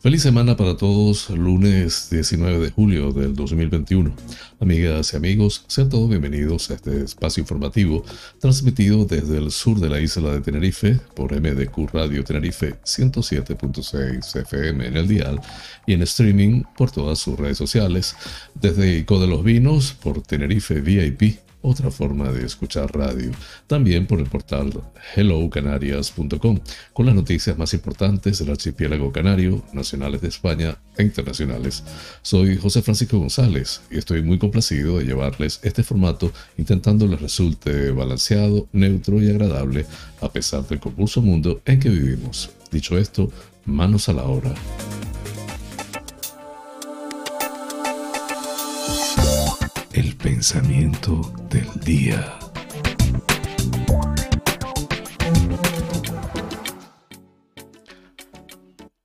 [0.00, 4.14] Feliz semana para todos, lunes 19 de julio del 2021.
[4.60, 8.04] Amigas y amigos, sean todos bienvenidos a este espacio informativo
[8.38, 14.86] transmitido desde el sur de la isla de Tenerife por MDQ Radio Tenerife 107.6 FM
[14.86, 15.40] en el dial
[15.84, 18.14] y en streaming por todas sus redes sociales,
[18.54, 23.30] desde Ico de los Vinos por Tenerife VIP otra forma de escuchar radio,
[23.66, 24.72] también por el portal
[25.16, 26.60] hellocanarias.com,
[26.92, 31.82] con las noticias más importantes del archipiélago canario, nacionales de España e internacionales.
[32.22, 37.90] Soy José Francisco González y estoy muy complacido de llevarles este formato intentando les resulte
[37.90, 39.86] balanceado, neutro y agradable
[40.20, 42.50] a pesar del convulso mundo en que vivimos.
[42.70, 43.30] Dicho esto,
[43.64, 44.54] manos a la obra.
[49.98, 52.38] El pensamiento del día.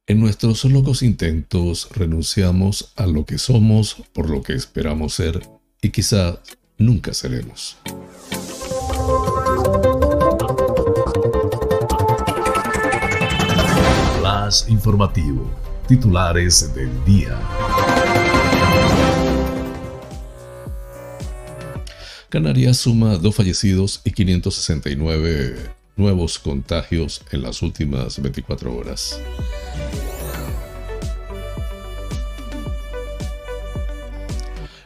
[0.06, 5.42] En nuestros locos intentos renunciamos a lo que somos por lo que esperamos ser
[5.82, 6.38] y quizá
[6.78, 7.76] nunca seremos.
[14.20, 15.50] Flash informativo.
[15.88, 17.40] Titulares del día.
[22.34, 25.56] Canarias suma dos fallecidos y 569
[25.98, 29.22] nuevos contagios en las últimas 24 horas.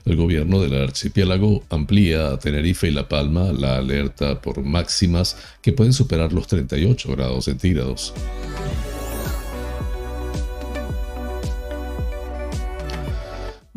[0.03, 5.71] El gobierno del archipiélago amplía a Tenerife y La Palma la alerta por máximas que
[5.71, 8.13] pueden superar los 38 grados centígrados.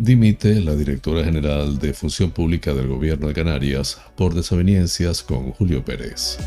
[0.00, 5.84] Dimite la directora general de Función Pública del Gobierno de Canarias por desavenencias con Julio
[5.84, 6.38] Pérez.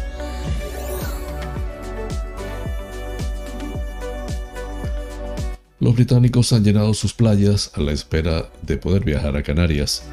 [5.80, 10.04] Los británicos han llenado sus playas a la espera de poder viajar a Canarias.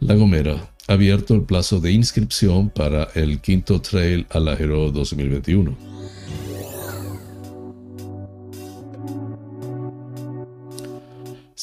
[0.00, 5.95] La Gomera ha abierto el plazo de inscripción para el quinto Trail Alajero 2021.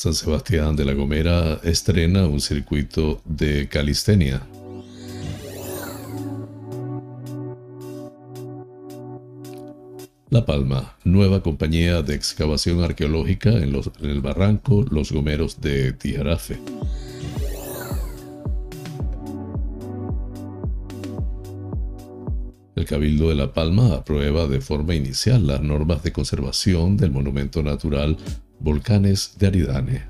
[0.03, 4.41] San Sebastián de la Gomera estrena un circuito de calistenia.
[10.29, 16.59] La Palma, nueva compañía de excavación arqueológica en, el barranco Los Gomeros de Tijarafe.
[22.75, 27.63] El Cabildo de La Palma aprueba de forma inicial las normas de conservación del monumento
[27.63, 28.17] natural
[28.63, 30.03] Volcanes de Aridane.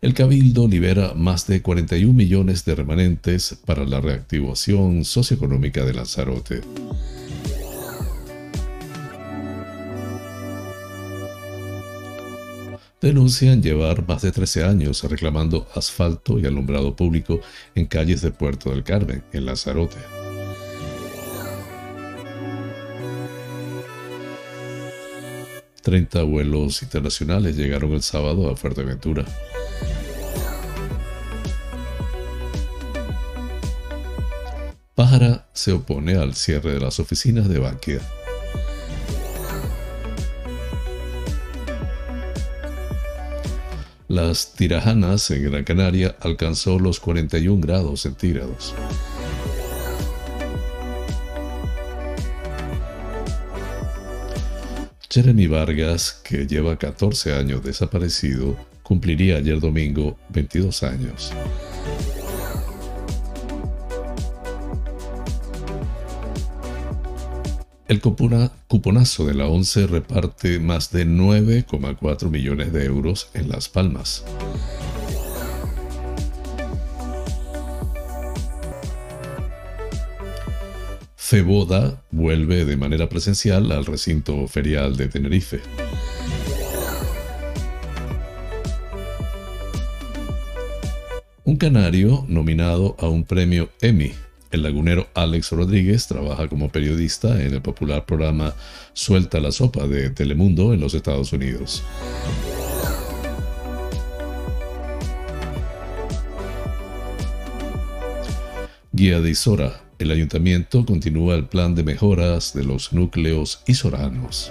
[0.00, 6.60] El Cabildo libera más de 41 millones de remanentes para la reactivación socioeconómica de Lanzarote.
[13.04, 17.38] denuncian llevar más de 13 años reclamando asfalto y alumbrado público
[17.74, 20.23] en calles de Puerto del Carmen, en Lanzarote.
[25.84, 29.26] 30 vuelos internacionales llegaron el sábado a Fuerteventura.
[34.94, 38.00] Pájara se opone al cierre de las oficinas de Bankia.
[44.08, 48.74] Las tirajanas en Gran Canaria alcanzó los 41 grados centígrados.
[55.14, 61.30] Jeremy Vargas, que lleva 14 años desaparecido, cumpliría ayer domingo 22 años.
[67.86, 74.24] El cuponazo de la ONCE reparte más de 9,4 millones de euros en Las Palmas.
[81.34, 85.58] Feboda vuelve de manera presencial al recinto ferial de Tenerife.
[91.42, 94.12] Un canario nominado a un premio Emmy.
[94.52, 98.54] El lagunero Alex Rodríguez trabaja como periodista en el popular programa
[98.92, 101.82] Suelta la Sopa de Telemundo en los Estados Unidos.
[108.92, 109.83] Guía de Isora.
[109.98, 114.50] El ayuntamiento continúa el plan de mejoras de los núcleos isoranos.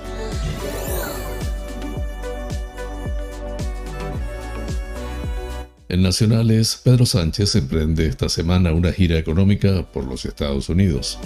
[5.90, 11.19] En Nacionales, Pedro Sánchez emprende esta semana una gira económica por los Estados Unidos.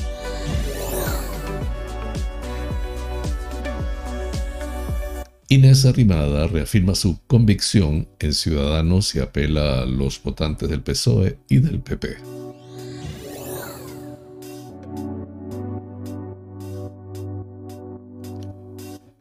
[5.48, 11.60] Inés Arrimada reafirma su convicción en Ciudadanos y apela a los votantes del PSOE y
[11.60, 12.47] del PP.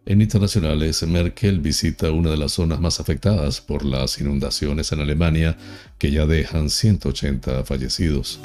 [0.09, 5.59] En internacionales, Merkel visita una de las zonas más afectadas por las inundaciones en Alemania,
[5.99, 8.39] que ya dejan 180 fallecidos.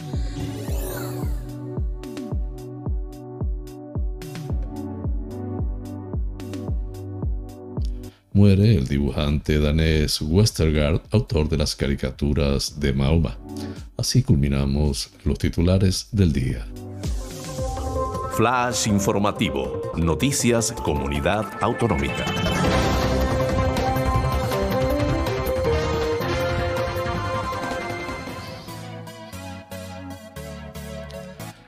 [8.33, 13.37] Muere el dibujante danés Westergaard, autor de las caricaturas de Mahoma.
[13.97, 16.65] Así culminamos los titulares del día.
[18.31, 19.91] Flash informativo.
[19.97, 22.25] Noticias Comunidad Autonómica.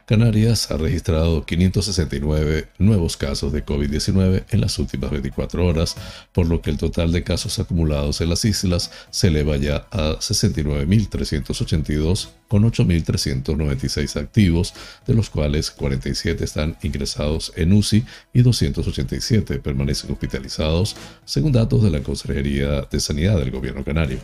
[0.05, 5.97] Canarias ha registrado 569 nuevos casos de COVID-19 en las últimas 24 horas,
[6.31, 10.19] por lo que el total de casos acumulados en las islas se eleva ya a
[10.19, 14.75] 69.382 con 8.396 activos,
[15.07, 20.95] de los cuales 47 están ingresados en UCI y 287 permanecen hospitalizados,
[21.25, 24.19] según datos de la Consejería de Sanidad del Gobierno Canario.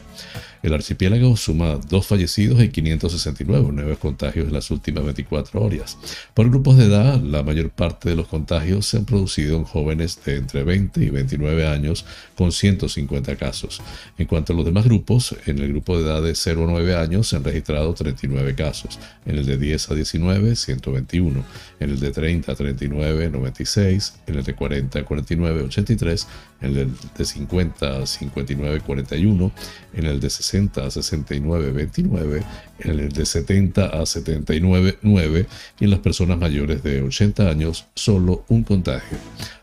[0.62, 5.98] El archipiélago suma dos fallecidos y 569 nuevos contagios en las últimas 24 horas.
[6.36, 10.20] Por grupos de edad, la mayor parte de los contagios se han producido en jóvenes
[10.24, 12.06] de entre 20 y 29 años,
[12.36, 13.82] con 150 casos.
[14.20, 16.96] En cuanto a los demás grupos, en el grupo de edad de 0 a 9
[16.96, 18.19] años se han registrado 30
[18.56, 21.46] casos, en el de 10 a 19, 121,
[21.80, 26.28] en el de 30 a 39, 96, en el de 40 a 49, 83,
[26.62, 29.52] en el de 50 a 59, 41,
[29.94, 32.44] en el de 60 a 69, 29,
[32.80, 35.46] en el de 70 a 79, 9
[35.80, 39.18] y en las personas mayores de 80 años solo un contagio.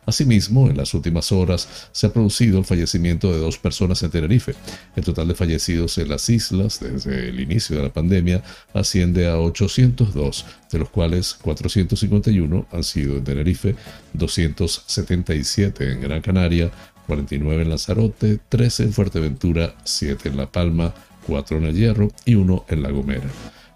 [0.07, 4.55] Asimismo, en las últimas horas se ha producido el fallecimiento de dos personas en Tenerife.
[4.95, 9.41] El total de fallecidos en las islas desde el inicio de la pandemia asciende a
[9.41, 13.75] 802, de los cuales 451 han sido en Tenerife,
[14.13, 16.71] 277 en Gran Canaria,
[17.06, 20.94] 49 en Lanzarote, 13 en Fuerteventura, 7 en La Palma,
[21.26, 23.29] 4 en El Hierro y 1 en La Gomera.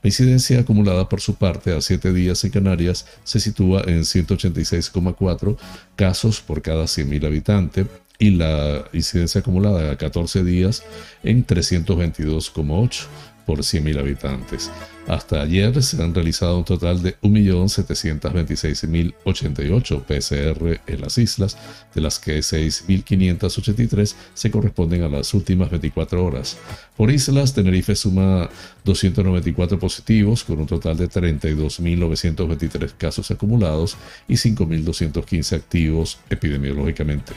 [0.03, 5.57] La incidencia acumulada por su parte a 7 días en Canarias se sitúa en 186,4
[5.95, 7.87] casos por cada 100.000 habitantes
[8.19, 10.83] y la incidencia acumulada a 14 días
[11.23, 13.07] en 322,8
[13.45, 14.71] por 100.000 habitantes.
[15.09, 21.57] Hasta ayer se han realizado un total de 1.726.088 PCR en las islas,
[21.95, 26.57] de las que 6.583 se corresponden a las últimas 24 horas.
[26.97, 28.49] Por islas, Tenerife suma
[28.85, 33.97] 294 positivos, con un total de 32.923 casos acumulados
[34.29, 37.33] y 5.215 activos epidemiológicamente.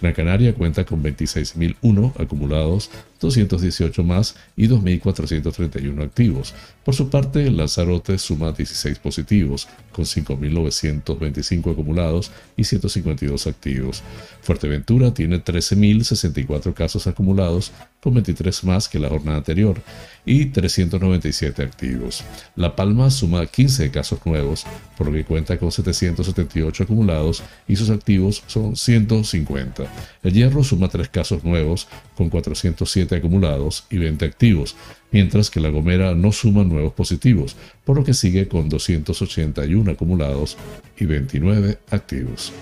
[0.00, 2.90] Gran Canaria cuenta con 26.001 acumulados,
[3.20, 6.54] 218 más y 2.431 activos.
[6.84, 14.02] Por su parte, Lanzarote suma 16 positivos, con 5.925 acumulados y 152 activos.
[14.42, 19.80] Fuerteventura tiene 13.064 casos acumulados, con 23 más que la jornada anterior,
[20.26, 22.24] y 397 activos.
[22.56, 24.64] La Palma suma 15 casos nuevos,
[24.96, 29.84] por lo que cuenta con 778 acumulados y sus activos son 150.
[30.22, 34.76] El Hierro suma 3 casos nuevos, con 407 acumulados y 20 activos,
[35.10, 40.56] mientras que La Gomera no suma nuevos positivos, por lo que sigue con 281 acumulados
[40.98, 42.52] y 29 activos.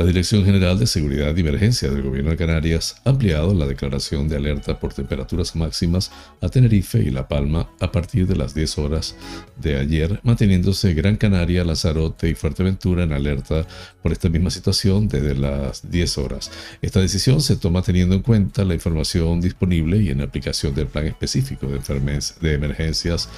[0.00, 4.30] La Dirección General de Seguridad y Emergencia del Gobierno de Canarias ha ampliado la declaración
[4.30, 8.78] de alerta por temperaturas máximas a Tenerife y La Palma a partir de las 10
[8.78, 9.14] horas
[9.58, 13.66] de ayer, manteniéndose Gran Canaria, Lanzarote y Fuerteventura en alerta
[14.02, 16.50] por esta misma situación desde las 10 horas.
[16.80, 21.08] Esta decisión se toma teniendo en cuenta la información disponible y en aplicación del Plan
[21.08, 23.28] Específico de Emergencias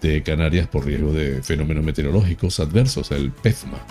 [0.00, 3.84] de Canarias por riesgo de fenómenos meteorológicos adversos, el PEFMA.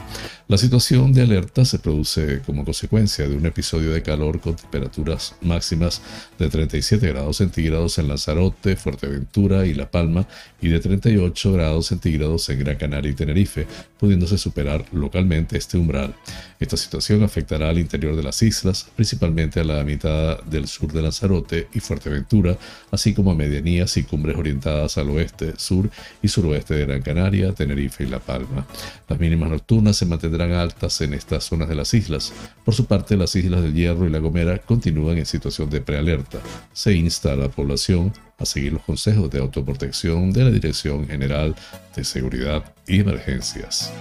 [0.48, 5.36] La situación de alerta se produce como consecuencia de un episodio de calor con temperaturas
[5.42, 6.04] máximas
[6.38, 10.28] de 37 grados centígrados en Lanzarote, Fuerteventura y La Palma
[10.62, 13.66] y de 38 grados centígrados en Gran Canaria y Tenerife,
[13.98, 16.14] pudiéndose superar localmente este umbral.
[16.60, 21.02] Esta situación afectará al interior de las islas, principalmente a la mitad del sur de
[21.02, 22.58] Lanzarote y Fuerteventura,
[22.92, 25.90] así como a medianías y cumbres orientadas al oeste, sur
[26.22, 28.66] y suroeste de Gran Canaria, Tenerife y La Palma.
[29.10, 32.34] Las mínimas nocturnas se mantendrán altas en estas zonas de las islas.
[32.64, 36.40] Por su parte, las islas del Hierro y La Gomera continúan en situación de prealerta.
[36.74, 41.56] Se insta a la población a seguir los consejos de autoprotección de la Dirección General
[41.96, 43.92] de Seguridad y Emergencias.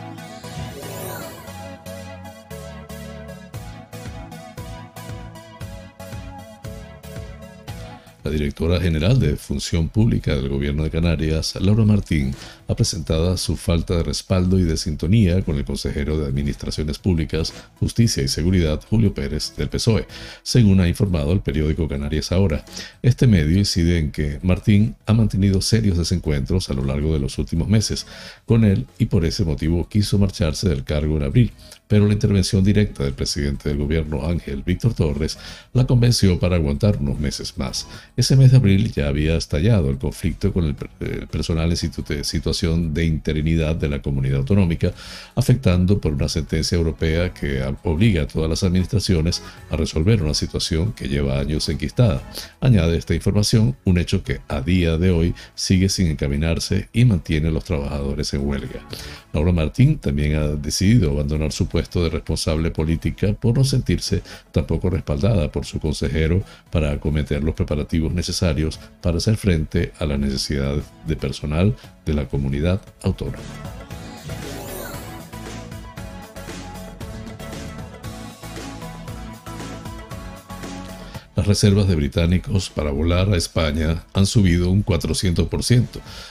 [8.24, 12.34] La directora general de Función Pública del Gobierno de Canarias, Laura Martín,
[12.66, 17.52] ha presentado su falta de respaldo y de sintonía con el consejero de Administraciones Públicas,
[17.78, 20.06] Justicia y Seguridad, Julio Pérez, del PSOE,
[20.42, 22.64] según ha informado el periódico Canarias Ahora.
[23.02, 27.36] Este medio incide en que Martín ha mantenido serios desencuentros a lo largo de los
[27.36, 28.06] últimos meses
[28.46, 31.52] con él y por ese motivo quiso marcharse del cargo en abril,
[31.86, 35.38] pero la intervención directa del presidente del gobierno Ángel Víctor Torres
[35.72, 37.86] la convenció para aguantar unos meses más.
[38.16, 40.74] Ese mes de abril ya había estallado el conflicto con el,
[41.26, 44.92] personal en situación de interinidad de la comunidad autonómica,
[45.34, 50.92] afectando por una sentencia europea que obliga a todas las administraciones a resolver una situación
[50.92, 52.22] que lleva años enquistada.
[52.60, 57.48] Añade esta información un hecho que a día de hoy sigue sin encaminarse y mantiene
[57.48, 58.80] a los trabajadores en huelga.
[59.32, 64.90] Laura Martín también ha decidido abandonar su puesto de responsable política por no sentirse tampoco
[64.90, 66.40] respaldada por su consejero
[66.70, 71.74] para acometer los preparativos necesarios para hacer frente a la necesidad de personal
[72.06, 73.42] de la comunidad autónoma.
[81.34, 85.86] Las reservas de británicos para volar a España han subido un 400%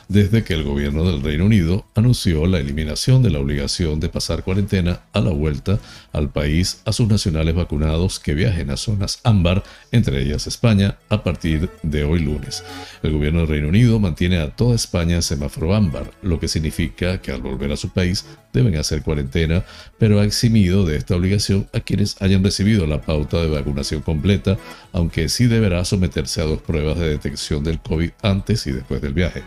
[0.07, 4.43] desde que el gobierno del Reino Unido anunció la eliminación de la obligación de pasar
[4.43, 5.79] cuarentena a la vuelta
[6.11, 11.23] al país a sus nacionales vacunados que viajen a zonas ámbar, entre ellas España, a
[11.23, 12.63] partir de hoy lunes.
[13.01, 17.21] El gobierno del Reino Unido mantiene a toda España en semáforo ámbar, lo que significa
[17.21, 19.65] que al volver a su país deben hacer cuarentena,
[19.97, 24.57] pero ha eximido de esta obligación a quienes hayan recibido la pauta de vacunación completa,
[24.91, 29.13] aunque sí deberá someterse a dos pruebas de detección del COVID antes y después del
[29.13, 29.43] viaje.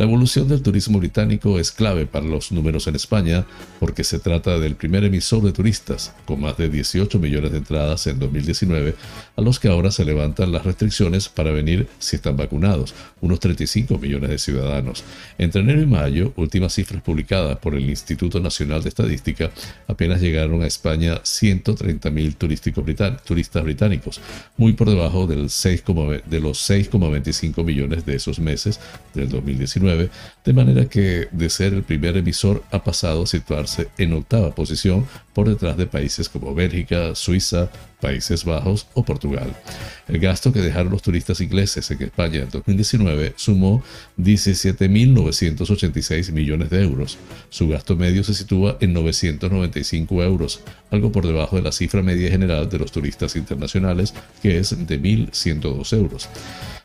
[0.00, 3.44] La evolución del turismo británico es clave para los números en España
[3.78, 8.06] porque se trata del primer emisor de turistas, con más de 18 millones de entradas
[8.06, 8.94] en 2019,
[9.36, 13.98] a los que ahora se levantan las restricciones para venir si están vacunados, unos 35
[13.98, 15.04] millones de ciudadanos.
[15.36, 19.50] Entre enero y mayo, últimas cifras publicadas por el Instituto Nacional de Estadística,
[19.86, 24.18] apenas llegaron a España 130.000 turistas británicos,
[24.56, 25.84] muy por debajo del 6,
[26.24, 28.80] de los 6,25 millones de esos meses
[29.12, 34.14] del 2019 de manera que de ser el primer emisor ha pasado a situarse en
[34.14, 37.70] octava posición por detrás de países como Bélgica, Suiza,
[38.00, 39.54] Países Bajos o Portugal.
[40.08, 43.82] El gasto que dejaron los turistas ingleses en España en 2019 sumó
[44.18, 47.18] 17.986 millones de euros.
[47.50, 52.30] Su gasto medio se sitúa en 995 euros, algo por debajo de la cifra media
[52.30, 56.28] general de los turistas internacionales, que es de 1.102 euros.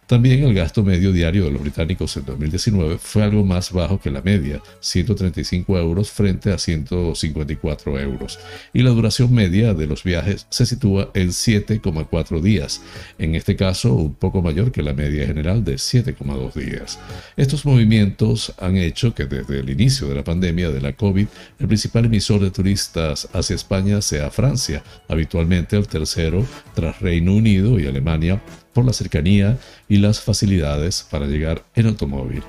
[0.08, 4.12] También el gasto medio diario de los británicos en 2019 fue algo más bajo que
[4.12, 8.38] la media, 135 euros frente a 154 euros,
[8.72, 12.84] y la duración media de los viajes se sitúa en 7,4 días,
[13.18, 17.00] en este caso un poco mayor que la media general de 7,2 días.
[17.36, 21.26] Estos movimientos han hecho que desde el inicio de la pandemia de la COVID,
[21.60, 26.46] el principal emisor de turistas hacia España sea Francia, habitualmente el tercero
[26.76, 28.40] tras Reino Unido y Alemania
[28.76, 32.44] por la cercanía y las facilidades para llegar en automóvil.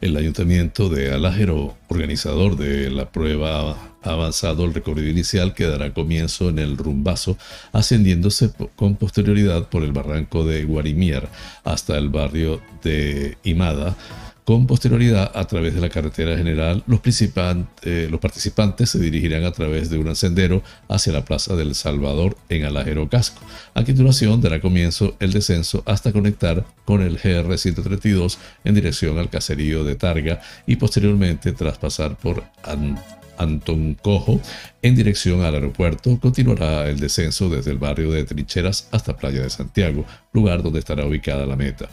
[0.00, 6.48] El ayuntamiento de Alájero, organizador de la prueba avanzado el recorrido inicial que dará comienzo
[6.48, 7.38] en el Rumbazo,
[7.72, 11.28] ascendiéndose con posterioridad por el barranco de Guarimier
[11.64, 13.96] hasta el barrio de Imada,
[14.46, 17.00] con posterioridad, a través de la carretera general, los,
[17.82, 22.36] eh, los participantes se dirigirán a través de un sendero hacia la Plaza del Salvador
[22.48, 23.44] en Alajero Casco.
[23.74, 29.82] A continuación dará comienzo el descenso hasta conectar con el GR-132 en dirección al caserío
[29.82, 32.44] de Targa y posteriormente tras pasar por
[33.38, 34.40] Antón Cojo
[34.86, 39.50] en dirección al aeropuerto, continuará el descenso desde el barrio de Trincheras hasta Playa de
[39.50, 41.88] Santiago, lugar donde estará ubicada la meta.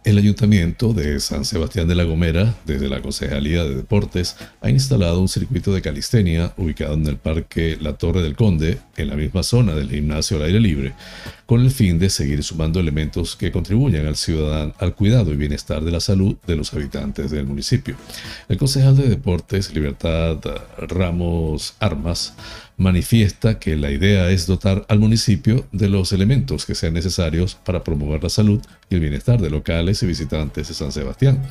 [0.05, 5.21] El Ayuntamiento de San Sebastián de la Gomera, desde la Concejalía de Deportes, ha instalado
[5.21, 9.43] un circuito de calistenia ubicado en el Parque La Torre del Conde, en la misma
[9.43, 10.95] zona del gimnasio al aire libre,
[11.47, 15.85] con el fin de seguir sumando elementos que contribuyan al ciudadano al cuidado y bienestar
[15.85, 17.97] de la salud de los habitantes del municipio.
[18.49, 20.39] El concejal de Deportes, Libertad
[20.79, 22.35] Ramos Armas,
[22.77, 27.83] manifiesta que la idea es dotar al municipio de los elementos que sean necesarios para
[27.83, 31.43] promover la salud y el bienestar de locales y visitantes de San Sebastián.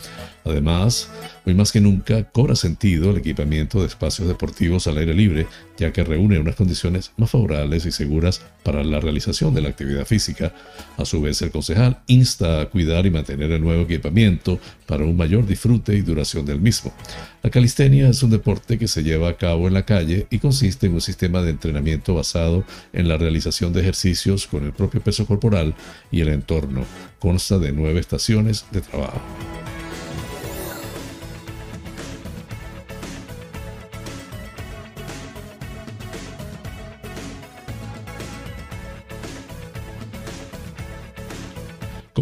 [0.44, 1.10] Además,
[1.46, 5.91] hoy más que nunca cobra sentido el equipamiento de espacios deportivos al aire libre, ya
[5.91, 10.53] que reúne unas condiciones más favorables y seguras para la realización de la actividad física.
[10.98, 15.17] A su vez, el concejal insta a cuidar y mantener el nuevo equipamiento para un
[15.17, 16.94] mayor disfrute y duración del mismo.
[17.44, 20.88] La calistenia es un deporte que se lleva a cabo en la calle y consiste
[20.88, 22.63] en un sistema de entrenamiento basado
[22.94, 25.75] en la realización de ejercicios con el propio peso corporal
[26.12, 26.86] y el entorno.
[27.20, 29.20] Consta de nueve estaciones de trabajo.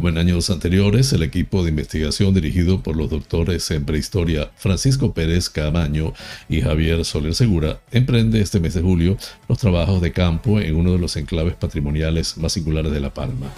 [0.06, 5.16] Como en años anteriores, el equipo de investigación dirigido por los doctores en prehistoria Francisco
[5.16, 6.14] Pérez Camaño
[6.48, 9.18] y Javier Soler Segura emprende este mes de julio
[9.50, 13.52] los trabajos de campo en uno de los enclaves patrimoniales más singulares de La Palma.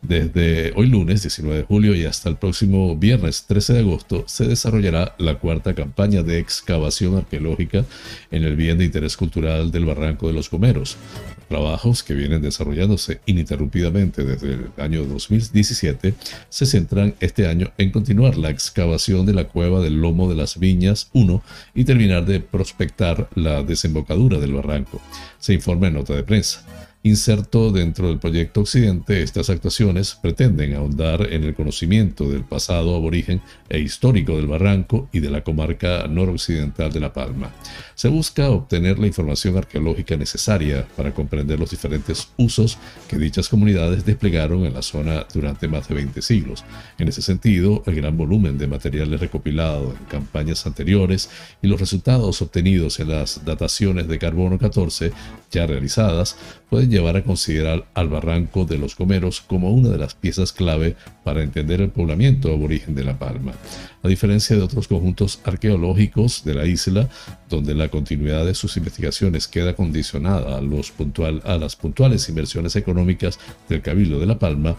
[0.00, 4.46] Desde hoy lunes 19 de julio y hasta el próximo viernes 13 de agosto se
[4.46, 7.84] desarrollará la cuarta campaña de excavación arqueológica
[8.30, 10.96] en el bien de interés cultural del Barranco de los Comeros.
[11.50, 16.14] Trabajos que vienen desarrollándose ininterrumpidamente desde el año 2017
[16.48, 20.60] se centran este año en continuar la excavación de la cueva del Lomo de las
[20.60, 21.42] Viñas 1
[21.74, 25.00] y terminar de prospectar la desembocadura del barranco,
[25.40, 26.64] se informa en nota de prensa.
[27.02, 33.40] Inserto dentro del proyecto Occidente, estas actuaciones pretenden ahondar en el conocimiento del pasado aborigen
[33.70, 37.52] e histórico del barranco y de la comarca noroccidental de La Palma.
[37.94, 42.76] Se busca obtener la información arqueológica necesaria para comprender los diferentes usos
[43.08, 46.64] que dichas comunidades desplegaron en la zona durante más de 20 siglos.
[46.98, 51.30] En ese sentido, el gran volumen de materiales recopilados en campañas anteriores
[51.62, 55.12] y los resultados obtenidos en las dataciones de carbono 14
[55.50, 56.36] ya realizadas
[56.70, 60.96] pueden llevar a considerar al barranco de los Comeros como una de las piezas clave
[61.24, 63.52] para entender el poblamiento aborigen de La Palma.
[64.02, 67.08] A diferencia de otros conjuntos arqueológicos de la isla,
[67.50, 72.76] donde la continuidad de sus investigaciones queda condicionada a, los puntual, a las puntuales inversiones
[72.76, 74.76] económicas del Cabildo de La Palma,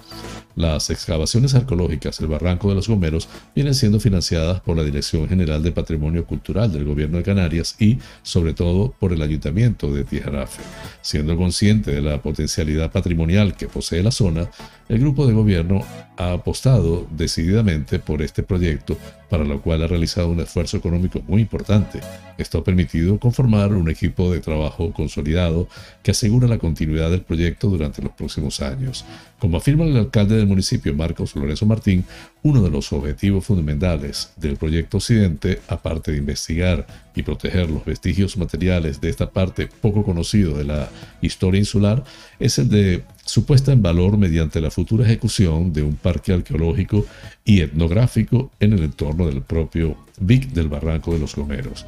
[0.55, 5.63] las excavaciones arqueológicas del Barranco de los Gomeros vienen siendo financiadas por la Dirección General
[5.63, 10.61] de Patrimonio Cultural del Gobierno de Canarias y, sobre todo, por el Ayuntamiento de Tijarafe.
[11.01, 14.49] Siendo consciente de la potencialidad patrimonial que posee la zona,
[14.89, 15.85] el grupo de gobierno
[16.17, 18.97] ha apostado decididamente por este proyecto,
[19.31, 22.01] para lo cual ha realizado un esfuerzo económico muy importante.
[22.37, 25.69] Esto ha permitido conformar un equipo de trabajo consolidado
[26.03, 29.05] que asegura la continuidad del proyecto durante los próximos años.
[29.39, 32.03] Como afirma el alcalde del municipio, Marcos Lorenzo Martín,
[32.43, 38.37] uno de los objetivos fundamentales del proyecto Occidente, aparte de investigar y proteger los vestigios
[38.37, 40.89] materiales de esta parte poco conocido de la
[41.21, 42.03] historia insular,
[42.39, 47.05] es el de su puesta en valor mediante la futura ejecución de un parque arqueológico
[47.45, 51.85] y etnográfico en el entorno del propio Vic del Barranco de los Gomeros.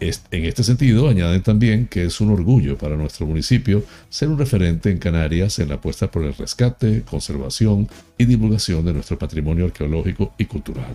[0.00, 4.90] En este sentido, añaden también que es un orgullo para nuestro municipio ser un referente
[4.90, 7.86] en Canarias en la apuesta por el rescate, conservación
[8.20, 10.94] y divulgación de nuestro patrimonio arqueológico y cultural.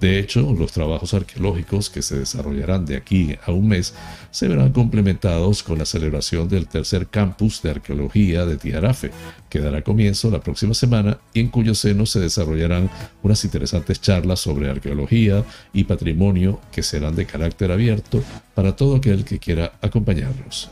[0.00, 3.94] De hecho, los trabajos arqueológicos que se desarrollarán de aquí a un mes
[4.32, 9.12] se verán complementados con la celebración del tercer campus de arqueología de Tiarafe,
[9.48, 12.90] que dará comienzo la próxima semana y en cuyo seno se desarrollarán
[13.22, 18.20] unas interesantes charlas sobre arqueología y patrimonio que serán de carácter abierto
[18.56, 20.70] para todo aquel que quiera acompañarnos.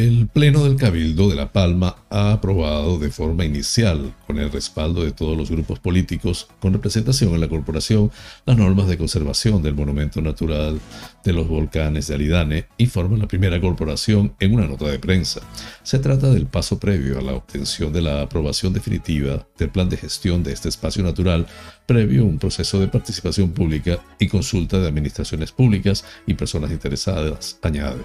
[0.00, 5.04] El Pleno del Cabildo de La Palma ha aprobado de forma inicial, con el respaldo
[5.04, 8.10] de todos los grupos políticos con representación en la corporación,
[8.44, 10.80] las normas de conservación del monumento natural
[11.24, 15.40] de los volcanes de Aridane, informa la primera corporación en una nota de prensa.
[15.82, 19.96] Se trata del paso previo a la obtención de la aprobación definitiva del plan de
[19.96, 21.46] gestión de este espacio natural
[21.90, 28.04] previo un proceso de participación pública y consulta de administraciones públicas y personas interesadas, añade.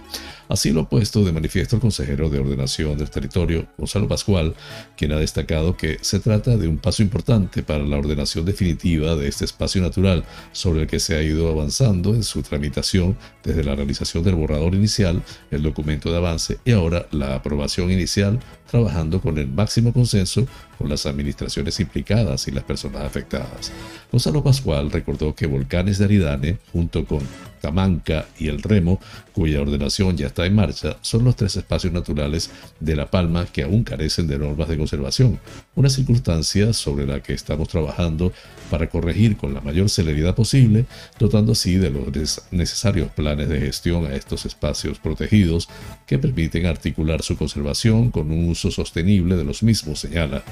[0.50, 4.56] Así lo ha puesto de manifiesto el consejero de ordenación del territorio, Gonzalo Pascual,
[4.98, 9.30] quien ha destacado que se trata de un paso importante para la ordenación definitiva de
[9.30, 13.74] este espacio natural sobre el que se ha ido avanzando en su tramitación desde la
[13.74, 18.42] realización del borrador inicial, el documento de avance y ahora la aprobación inicial,
[18.76, 20.46] trabajando con el máximo consenso
[20.78, 23.72] con las administraciones implicadas y las personas afectadas.
[24.12, 27.22] Gonzalo Pascual recordó que Volcanes de Aridane, junto con
[27.62, 29.00] Tamanca y El Remo,
[29.34, 33.64] cuya ordenación ya está en marcha, son los tres espacios naturales de La Palma que
[33.64, 35.40] aún carecen de normas de conservación,
[35.76, 38.32] una circunstancia sobre la que estamos trabajando
[38.70, 40.86] para corregir con la mayor celeridad posible,
[41.18, 45.68] dotando así de los necesarios planes de gestión a estos espacios protegidos
[46.06, 50.44] que permiten articular su conservación con un uso sostenible de los mismos, señala.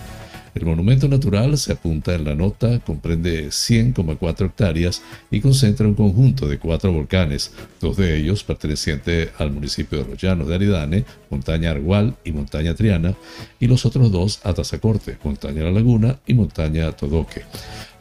[0.56, 6.48] El monumento natural, se apunta en la nota, comprende 100,4 hectáreas y concentra un conjunto
[6.48, 11.72] de cuatro volcanes, dos de ellos pertenecientes al municipio de Los Llanos de Aridane, Montaña
[11.72, 13.16] Argual y Montaña Triana,
[13.60, 17.42] y los otros dos a Tazacorte, Montaña La Laguna y Montaña Todoque.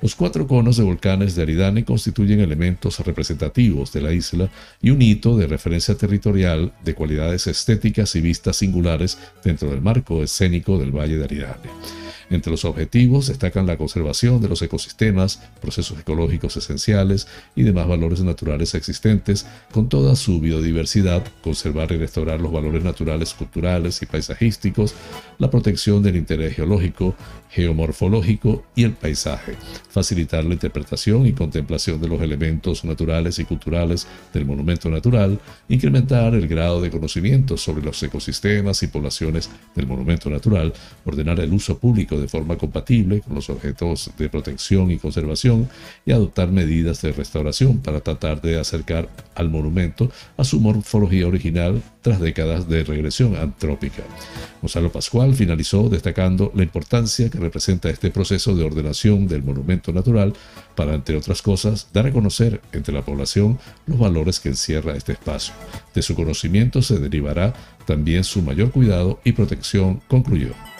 [0.03, 4.51] Los cuatro conos de volcanes de Aridane constituyen elementos representativos de la isla
[4.83, 10.23] y un hito de referencia territorial de cualidades estéticas y vistas singulares dentro del marco
[10.23, 12.02] escénico del Valle de Aridane.
[12.33, 18.23] Entre los objetivos destacan la conservación de los ecosistemas, procesos ecológicos esenciales y demás valores
[18.23, 24.95] naturales existentes, con toda su biodiversidad, conservar y restaurar los valores naturales, culturales y paisajísticos,
[25.37, 27.15] la protección del interés geológico,
[27.51, 29.57] geomorfológico y el paisaje,
[29.91, 36.35] facilitar la interpretación y contemplación de los elementos naturales y culturales del monumento natural, incrementar
[36.35, 40.73] el grado de conocimiento sobre los ecosistemas y poblaciones del monumento natural,
[41.05, 45.69] ordenar el uso público de forma compatible con los objetos de protección y conservación
[46.07, 51.83] y adoptar medidas de restauración para tratar de acercar al monumento a su morfología original
[52.03, 54.03] tras décadas de regresión antrópica.
[54.61, 60.35] Gonzalo Pascual finalizó destacando la importancia que representa este proceso de ordenación del monumento natural
[60.75, 65.13] para, entre otras cosas, dar a conocer entre la población los valores que encierra este
[65.13, 65.55] espacio.
[65.95, 67.55] De su conocimiento se derivará
[67.87, 70.72] también su mayor cuidado y protección, concluyó.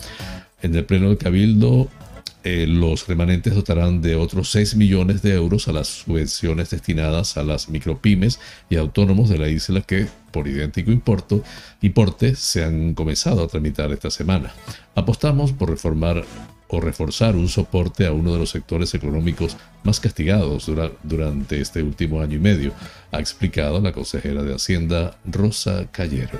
[0.62, 1.88] En el Pleno del Cabildo
[2.48, 7.42] eh, los remanentes dotarán de otros 6 millones de euros a las subvenciones destinadas a
[7.42, 8.38] las micropymes
[8.70, 11.42] y autónomos de la isla que por idéntico importe,
[11.82, 14.52] importe se han comenzado a tramitar esta semana.
[14.94, 16.24] Apostamos por reformar
[16.68, 20.70] o reforzar un soporte a uno de los sectores económicos más castigados
[21.02, 22.72] durante este último año y medio,
[23.10, 26.38] ha explicado la consejera de Hacienda Rosa Callero.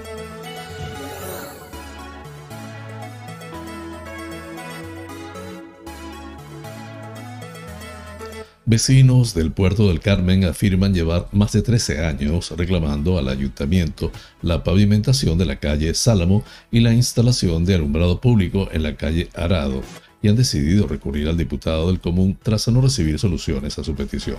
[8.69, 14.11] Vecinos del puerto del Carmen afirman llevar más de 13 años reclamando al ayuntamiento
[14.43, 19.29] la pavimentación de la calle Sálamo y la instalación de alumbrado público en la calle
[19.35, 19.83] Arado
[20.27, 24.39] y han decidido recurrir al diputado del común tras no recibir soluciones a su petición.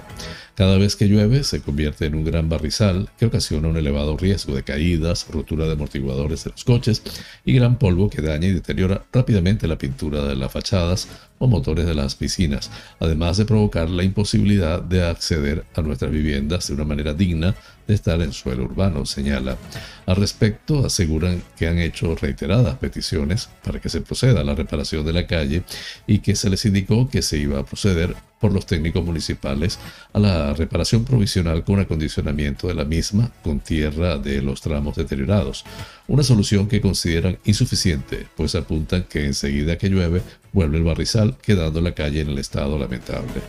[0.54, 4.54] Cada vez que llueve se convierte en un gran barrizal que ocasiona un elevado riesgo
[4.54, 7.02] de caídas, rotura de amortiguadores de los coches
[7.46, 11.08] y gran polvo que daña y deteriora rápidamente la pintura de las fachadas
[11.40, 12.70] o motores de las piscinas,
[13.00, 17.56] además de provocar la imposibilidad de acceder a nuestras viviendas de una manera digna
[17.88, 19.58] de estar en suelo urbano, señala.
[20.06, 25.06] Al respecto, aseguran que han hecho reiteradas peticiones para que se proceda a la reparación
[25.06, 25.64] de la calle
[26.06, 29.80] y que se les indicó que se iba a proceder por los técnicos municipales
[30.14, 35.66] a la reparación provisional con acondicionamiento de la misma con tierra de los tramos deteriorados,
[36.08, 40.22] una solución que consideran insuficiente, pues apuntan que enseguida que llueve
[40.54, 43.42] vuelve el barrizal, quedando la calle en el estado lamentable.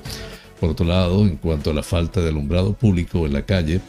[0.61, 3.81] Por otro lado, en cuanto a la falta de alumbrado público en la calle,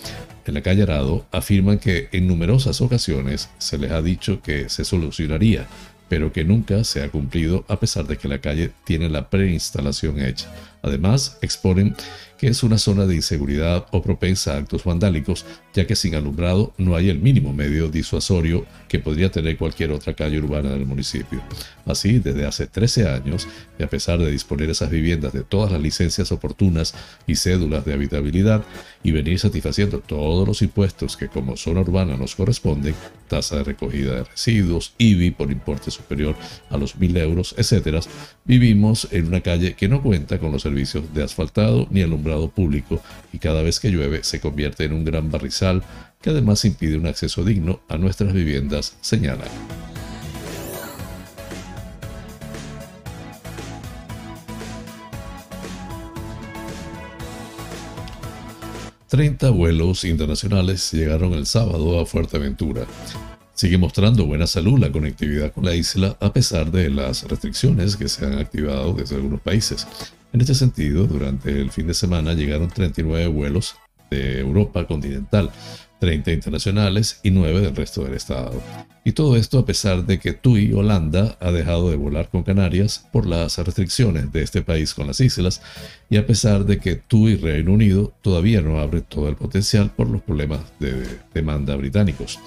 [0.50, 4.84] en la calle Arado afirman que en numerosas ocasiones se les ha dicho que se
[4.84, 5.68] solucionaría,
[6.10, 10.20] pero que nunca se ha cumplido a pesar de que la calle tiene la preinstalación
[10.20, 10.52] hecha.
[10.82, 11.96] Además, exponen
[12.40, 16.74] que es una zona de inseguridad o propensa a actos vandálicos, ya que sin alumbrado
[16.78, 21.44] no hay el mínimo medio disuasorio que podría tener cualquier otra calle urbana del municipio.
[21.86, 23.46] Así, desde hace 13 años,
[23.78, 26.94] y a pesar de disponer esas viviendas de todas las licencias oportunas
[27.28, 28.64] y cédulas de habitabilidad,
[29.04, 32.96] y venir satisfaciendo todos los impuestos que como zona urbana nos corresponden,
[33.28, 36.36] tasa de recogida de residuos, IBI por importe superior
[36.70, 38.02] a los mil euros, etc.,
[38.46, 43.02] vivimos en una calle que no cuenta con los servicios de asfaltado ni alumbrado público
[43.34, 45.84] y cada vez que llueve se convierte en un gran barrizal
[46.22, 49.46] que además impide un acceso digno a nuestras viviendas, señala.
[59.10, 62.86] 30 vuelos internacionales llegaron el sábado a Fuerteventura.
[63.56, 68.08] Sigue mostrando buena salud la conectividad con la isla a pesar de las restricciones que
[68.08, 69.88] se han activado desde algunos países.
[70.32, 73.76] En este sentido, durante el fin de semana llegaron 39 vuelos
[74.12, 75.52] de Europa continental,
[76.00, 78.62] 30 internacionales y 9 del resto del estado.
[79.04, 83.06] Y todo esto a pesar de que TUI Holanda ha dejado de volar con Canarias
[83.12, 85.62] por las restricciones de este país con las islas
[86.10, 90.10] y a pesar de que TUI Reino Unido todavía no abre todo el potencial por
[90.10, 92.40] los problemas de demanda británicos.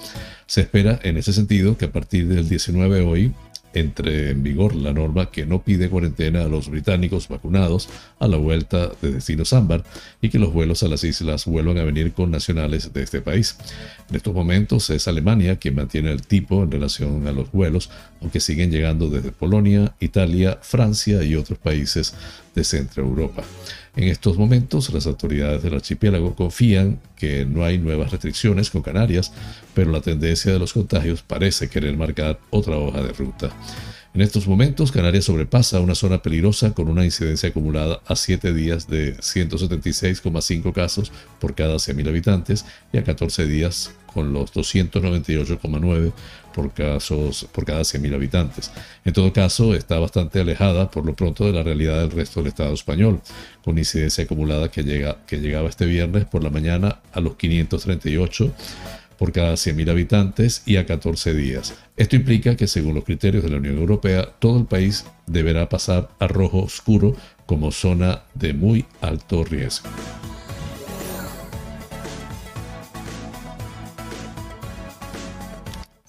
[0.45, 3.33] Se espera en ese sentido que a partir del 19 de hoy
[3.73, 8.37] entre en vigor la norma que no pide cuarentena a los británicos vacunados a la
[8.37, 9.83] vuelta de destinos ámbar
[10.21, 13.57] y que los vuelos a las islas vuelvan a venir con nacionales de este país.
[14.09, 17.89] En estos momentos es Alemania quien mantiene el tipo en relación a los vuelos,
[18.21, 22.13] aunque siguen llegando desde Polonia, Italia, Francia y otros países
[22.55, 23.43] de Centro Europa.
[23.95, 29.31] En estos momentos, las autoridades del archipiélago confían que no hay nuevas restricciones con Canarias,
[29.75, 33.51] pero la tendencia de los contagios parece querer marcar otra hoja de ruta.
[34.15, 38.87] En estos momentos, Canarias sobrepasa una zona peligrosa con una incidencia acumulada a 7 días
[38.87, 46.13] de 176,5 casos por cada 100.000 habitantes y a 14 días con los 298,9
[46.53, 48.69] por casos por cada 100.000 habitantes.
[49.03, 52.49] En todo caso, está bastante alejada por lo pronto de la realidad del resto del
[52.49, 53.19] Estado español,
[53.65, 58.53] con incidencia acumulada que, llega, que llegaba este viernes por la mañana a los 538
[59.23, 61.73] por cada 100.000 habitantes y a 14 días.
[61.95, 66.09] Esto implica que según los criterios de la Unión Europea, todo el país deberá pasar
[66.19, 69.87] a rojo oscuro como zona de muy alto riesgo.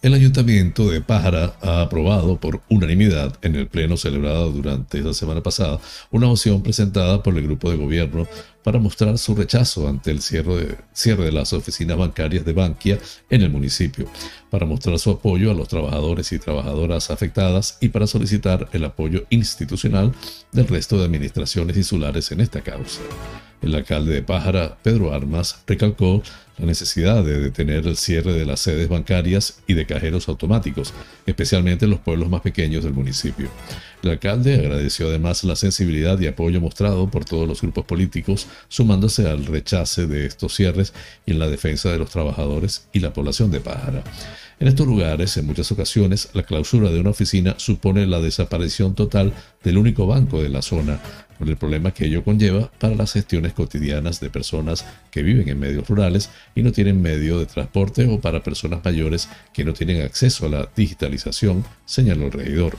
[0.05, 5.43] El Ayuntamiento de Pájara ha aprobado por unanimidad en el pleno celebrado durante esta semana
[5.43, 8.29] pasada una moción presentada por el grupo de gobierno
[8.63, 12.99] para mostrar su rechazo ante el cierre de, cierre de las oficinas bancarias de Bankia
[13.31, 14.07] en el municipio,
[14.51, 19.25] para mostrar su apoyo a los trabajadores y trabajadoras afectadas y para solicitar el apoyo
[19.31, 20.13] institucional
[20.53, 23.01] del resto de administraciones insulares en esta causa.
[23.65, 26.23] El alcalde de Pájara, Pedro Armas, recalcó
[26.59, 30.93] la necesidad de detener el cierre de las sedes bancarias y de cajeros automáticos,
[31.25, 33.49] especialmente en los pueblos más pequeños del municipio.
[34.03, 39.27] El alcalde agradeció además la sensibilidad y apoyo mostrado por todos los grupos políticos, sumándose
[39.31, 40.93] al rechace de estos cierres
[41.25, 44.05] y en la defensa de los trabajadores y la población de Pájara.
[44.61, 49.33] En estos lugares, en muchas ocasiones, la clausura de una oficina supone la desaparición total
[49.65, 51.01] del único banco de la zona,
[51.49, 55.89] el problema que ello conlleva para las gestiones cotidianas de personas que viven en medios
[55.89, 60.47] rurales y no tienen medio de transporte o para personas mayores que no tienen acceso
[60.47, 62.77] a la digitalización, señaló el regidor.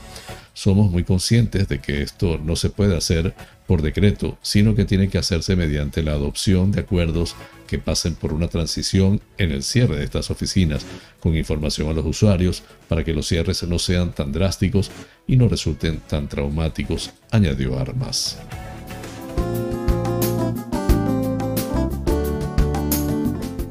[0.56, 3.34] Somos muy conscientes de que esto no se puede hacer
[3.66, 8.32] por decreto, sino que tiene que hacerse mediante la adopción de acuerdos que pasen por
[8.32, 10.86] una transición en el cierre de estas oficinas,
[11.20, 14.90] con información a los usuarios para que los cierres no sean tan drásticos
[15.26, 18.38] y no resulten tan traumáticos, añadió Armas.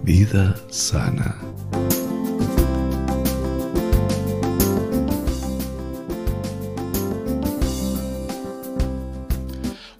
[0.03, 1.54] Vida sana.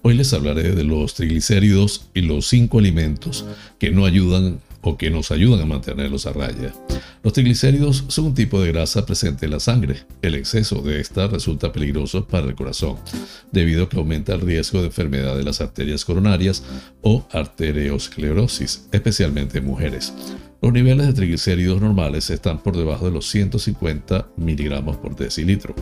[0.08, 3.44] Hoy les hablaré de los triglicéridos y los cinco alimentos
[3.80, 6.72] que no ayudan o que nos ayudan a mantenerlos a raya.
[7.24, 10.04] Los triglicéridos son un tipo de grasa presente en la sangre.
[10.22, 12.98] El exceso de esta resulta peligroso para el corazón,
[13.50, 16.62] debido a que aumenta el riesgo de enfermedad de las arterias coronarias
[17.02, 20.12] o arteriosclerosis, especialmente en mujeres.
[20.62, 25.74] Los niveles de triglicéridos normales están por debajo de los 150 miligramos por decilitro.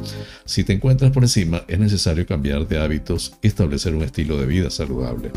[0.44, 4.46] Si te encuentras por encima, es necesario cambiar de hábitos y establecer un estilo de
[4.46, 5.30] vida saludable.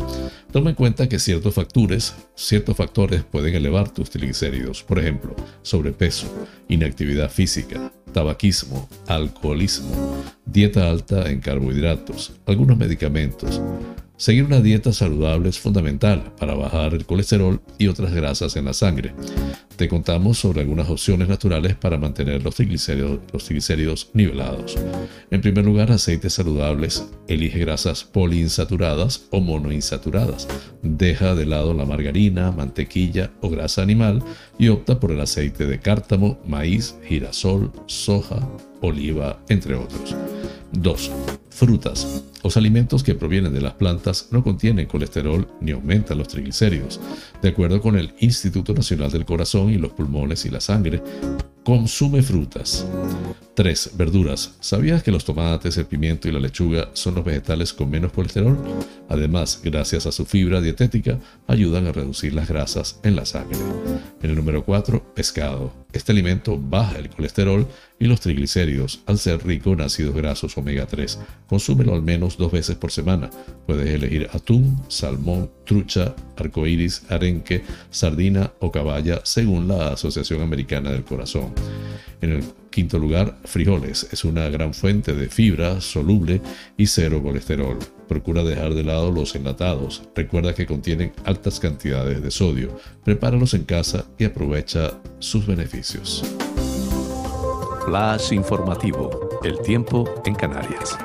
[0.52, 6.26] Toma en cuenta que ciertos factores, ciertos factores pueden elevar tus triglicéridos, por ejemplo, sobrepeso,
[6.68, 13.60] inactividad física, tabaquismo, alcoholismo, dieta alta en carbohidratos, algunos medicamentos,
[14.18, 18.72] Seguir una dieta saludable es fundamental para bajar el colesterol y otras grasas en la
[18.72, 19.14] sangre.
[19.76, 24.76] Te contamos sobre algunas opciones naturales para mantener los triglicéridos, nivelados.
[25.30, 27.06] En primer lugar, aceites saludables.
[27.28, 30.48] Elige grasas poliinsaturadas o monoinsaturadas.
[30.82, 34.24] Deja de lado la margarina, mantequilla o grasa animal
[34.58, 38.40] y opta por el aceite de cártamo, maíz, girasol, soja,
[38.80, 40.16] oliva, entre otros.
[40.72, 41.10] 2.
[41.58, 42.22] Frutas.
[42.44, 47.00] Los alimentos que provienen de las plantas no contienen colesterol ni aumentan los triglicéridos.
[47.42, 51.02] De acuerdo con el Instituto Nacional del Corazón y los Pulmones y la Sangre,
[51.64, 52.86] consume frutas.
[53.54, 53.90] 3.
[53.96, 54.54] Verduras.
[54.60, 58.56] ¿Sabías que los tomates, el pimiento y la lechuga son los vegetales con menos colesterol?
[59.08, 61.18] Además, gracias a su fibra dietética,
[61.48, 63.58] ayudan a reducir las grasas en la sangre.
[64.22, 65.72] En el número 4, pescado.
[65.92, 67.66] Este alimento baja el colesterol
[67.98, 71.18] y los triglicéridos al ser rico en ácidos grasos omega 3.
[71.48, 73.30] Consúmelo al menos dos veces por semana.
[73.66, 81.04] Puedes elegir atún, salmón, trucha, arcoíris, arenque, sardina o caballa según la Asociación Americana del
[81.04, 81.54] Corazón.
[82.20, 84.08] En el quinto lugar, frijoles.
[84.12, 86.40] Es una gran fuente de fibra soluble
[86.76, 87.78] y cero colesterol.
[88.08, 90.02] Procura dejar de lado los enlatados.
[90.14, 92.78] Recuerda que contienen altas cantidades de sodio.
[93.04, 96.24] Prepáralos en casa y aprovecha sus beneficios.
[97.86, 99.40] Flash informativo.
[99.42, 100.98] El tiempo en Canarias.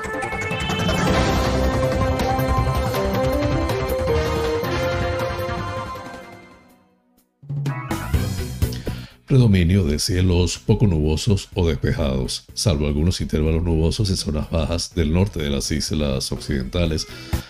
[9.33, 15.11] Predominio de cielos poco nubosos o despejados, salvo algunos intervalos nubosos en zonas bajas del
[15.11, 17.07] norte de las islas occidentales,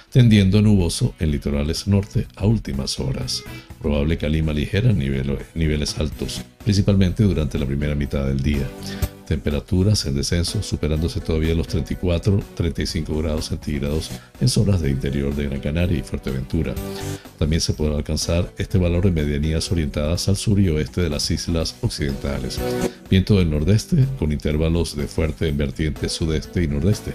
[0.10, 3.44] tendiendo nuboso en litorales norte a últimas horas.
[3.82, 5.00] Probable calima ligera en
[5.56, 8.66] niveles altos, principalmente durante la primera mitad del día.
[9.28, 15.62] Temperaturas en descenso superándose todavía los 34-35 grados centígrados en zonas de interior de Gran
[15.62, 16.76] Canaria y Fuerteventura.
[17.40, 21.32] También se podrá alcanzar este valor en medianías orientadas al sur y oeste de las
[21.32, 22.60] islas occidentales.
[23.10, 27.14] Viento del nordeste con intervalos de fuerte en vertiente sudeste y nordeste.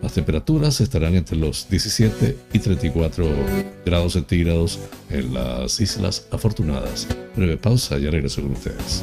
[0.00, 3.26] Las temperaturas estarán entre los 17 y 34
[3.84, 4.78] grados centígrados
[5.10, 7.08] en las islas afortunadas.
[7.36, 9.02] Breve pausa y regreso con ustedes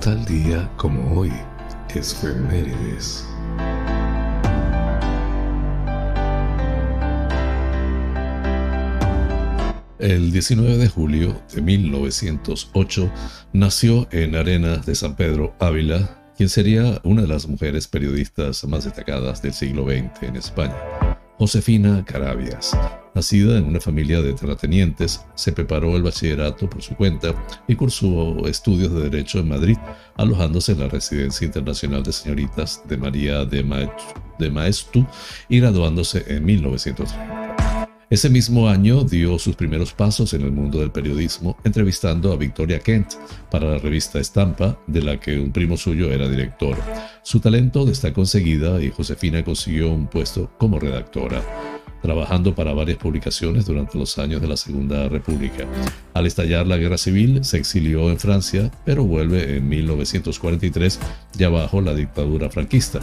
[0.01, 1.33] Tal día como hoy
[1.95, 3.28] es Femérides.
[9.99, 13.11] El 19 de julio de 1908
[13.53, 18.85] nació en Arenas de San Pedro, Ávila, quien sería una de las mujeres periodistas más
[18.85, 20.77] destacadas del siglo XX en España.
[21.37, 22.79] Josefina Carabias.
[23.13, 27.35] Nacida en una familia de terratenientes, se preparó el bachillerato por su cuenta
[27.67, 29.79] y cursó estudios de Derecho en Madrid,
[30.17, 35.05] alojándose en la Residencia Internacional de Señoritas de María de, Maestu
[35.49, 37.38] y graduándose en 1930.
[38.11, 42.79] Ese mismo año dio sus primeros pasos en el mundo del periodismo, entrevistando a Victoria
[42.79, 43.13] Kent
[43.51, 46.79] para la revista Estampa, de la que un primo suyo era director.
[47.23, 51.43] Su talento destacó enseguida y Josefina consiguió un puesto como redactora
[52.03, 55.65] trabajando para varias publicaciones durante los años de la Segunda República.
[56.15, 61.01] Al estallar la Guerra Civil, se exilió en Francia, pero vuelve en 1943
[61.35, 63.01] ya bajo la dictadura franquista.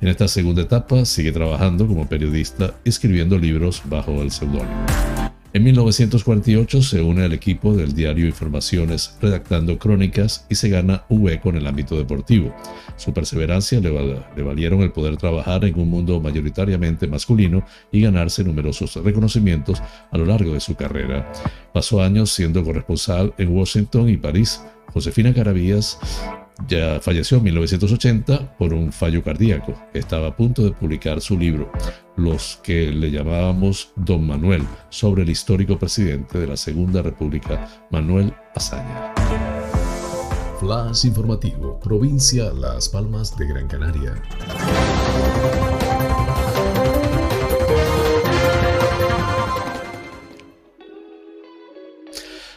[0.00, 5.21] En esta segunda etapa sigue trabajando como periodista, escribiendo libros bajo el seudónimo.
[5.54, 11.24] En 1948 se une al equipo del diario Informaciones redactando crónicas y se gana un
[11.24, 12.54] hueco en el ámbito deportivo.
[12.96, 18.96] Su perseverancia le, valieron el poder trabajar en un mundo mayoritariamente masculino y ganarse numerosos
[18.96, 21.30] reconocimientos a lo largo de su carrera.
[21.74, 24.62] Pasó años siendo corresponsal en Washington y París.
[24.94, 25.98] Josefina Caravías
[26.68, 29.74] ya falleció en 1980 por un fallo cardíaco.
[29.92, 31.70] Estaba a punto de publicar su libro,
[32.16, 38.34] Los que le llamábamos Don Manuel, sobre el histórico presidente de la Segunda República, Manuel
[38.54, 39.14] Azaña.
[40.60, 44.14] Flash informativo, provincia Las Palmas de Gran Canaria.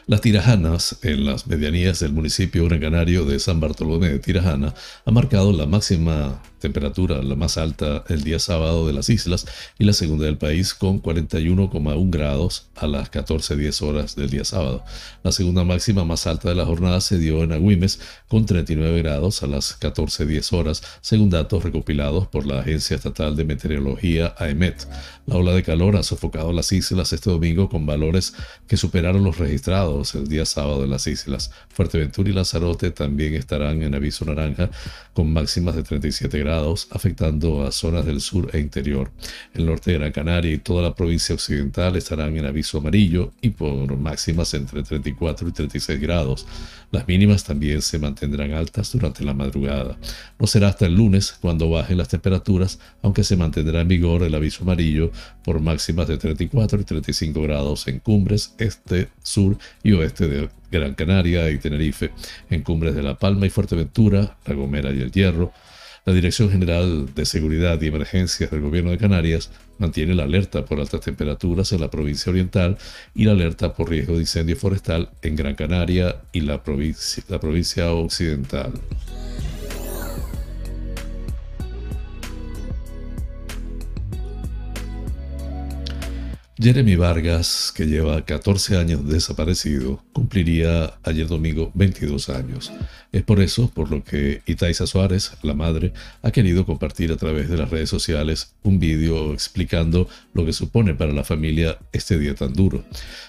[0.07, 5.11] Las tirajanas en las medianías del municipio gran canario de San Bartolomé de Tirajana ha
[5.11, 9.45] marcado la máxima temperatura, la más alta el día sábado de las islas
[9.77, 14.83] y la segunda del país con 41,1 grados a las 14.10 horas del día sábado.
[15.23, 19.43] La segunda máxima más alta de la jornada se dio en Agüimes con 39 grados
[19.43, 24.87] a las 14.10 horas, según datos recopilados por la Agencia Estatal de Meteorología AEMET.
[25.25, 28.33] La ola de calor ha sofocado las islas este domingo con valores
[28.67, 31.51] que superaron los registrados el día sábado en las islas.
[31.69, 34.69] Fuerteventura y Lanzarote también estarán en aviso naranja
[35.13, 39.11] con máximas de 37 grados afectando a zonas del sur e interior.
[39.53, 43.49] El norte de Gran Canaria y toda la provincia occidental estarán en aviso amarillo y
[43.49, 46.45] por máximas entre 34 y 36 grados.
[46.91, 49.97] Las mínimas también se mantendrán altas durante la madrugada.
[50.39, 54.35] No será hasta el lunes cuando bajen las temperaturas, aunque se mantendrá en vigor el
[54.35, 55.11] aviso amarillo
[55.43, 60.93] por máximas de 34 y 35 grados en cumbres este, sur y oeste de Gran
[60.93, 62.11] Canaria y Tenerife,
[62.49, 65.53] en cumbres de La Palma y Fuerteventura, La Gomera y El Hierro,
[66.05, 69.49] la Dirección General de Seguridad y Emergencias del Gobierno de Canarias
[69.79, 72.77] mantiene la alerta por altas temperaturas en la provincia oriental
[73.15, 78.71] y la alerta por riesgo de incendio forestal en Gran Canaria y la provincia, occidental.
[86.57, 92.71] Jeremy Vargas, que lleva 14 años desaparecido, cumpliría ayer domingo 22 años.
[93.11, 95.91] Es por eso por lo que Itaiza Suárez, la madre,
[96.21, 100.93] ha querido compartir a través de las redes sociales un vídeo explicando lo que supone
[100.93, 102.85] para la familia este día tan duro.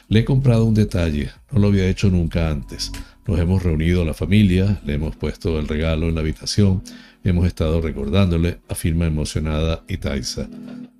[0.08, 2.92] Le he comprado un detalle, no lo había hecho nunca antes.
[3.26, 6.84] Nos hemos reunido a la familia, le hemos puesto el regalo en la habitación,
[7.24, 10.48] hemos estado recordándole, afirma emocionada Itaiza.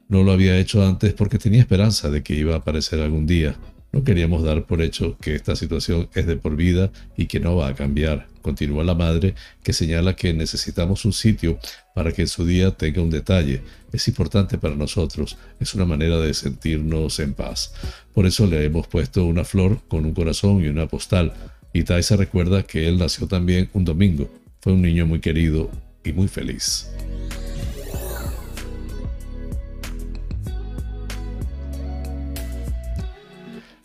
[0.09, 3.57] No lo había hecho antes porque tenía esperanza de que iba a aparecer algún día.
[3.93, 7.57] No queríamos dar por hecho que esta situación es de por vida y que no
[7.57, 8.29] va a cambiar.
[8.43, 9.35] Continúa la madre,
[9.65, 11.59] que señala que necesitamos un sitio
[11.95, 13.63] para que en su día tenga un detalle.
[13.93, 17.73] Es importante para nosotros, es una manera de sentirnos en paz.
[18.13, 21.33] Por eso le hemos puesto una flor con un corazón y una postal.
[21.73, 24.31] Y Taisa recuerda que él nació también un domingo.
[24.61, 25.71] Fue un niño muy querido
[26.05, 26.89] y muy feliz.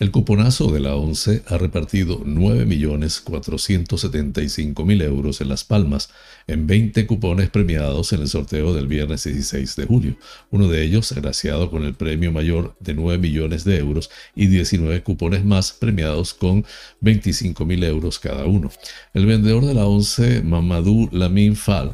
[0.01, 6.09] El cuponazo de la ONCE ha repartido 9.475.000 euros en Las Palmas,
[6.47, 10.15] en 20 cupones premiados en el sorteo del viernes 16 de julio,
[10.49, 15.03] uno de ellos agraciado con el premio mayor de 9 millones de euros y 19
[15.03, 16.65] cupones más premiados con
[17.03, 18.71] 25.000 euros cada uno.
[19.13, 21.93] El vendedor de la ONCE, Mamadou Lamin Fall,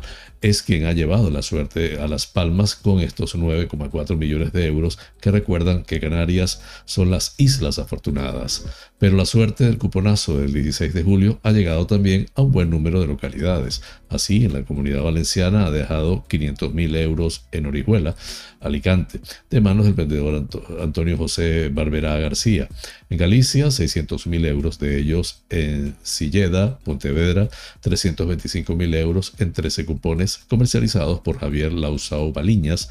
[0.49, 4.97] es quien ha llevado la suerte a Las Palmas con estos 9,4 millones de euros
[5.19, 8.65] que recuerdan que Canarias son las islas afortunadas.
[8.97, 12.69] Pero la suerte del cuponazo del 16 de julio ha llegado también a un buen
[12.69, 13.81] número de localidades.
[14.09, 18.15] Así, en la comunidad valenciana ha dejado 500.000 euros en Orihuela,
[18.59, 19.19] Alicante,
[19.49, 20.47] de manos del vendedor
[20.81, 22.69] Antonio José Barberá García.
[23.09, 27.49] En Galicia, 600.000 euros de ellos en Silleda, Pontevedra,
[27.83, 32.89] 325.000 euros en 13 cupones comercializados por Javier Lausao Baliñas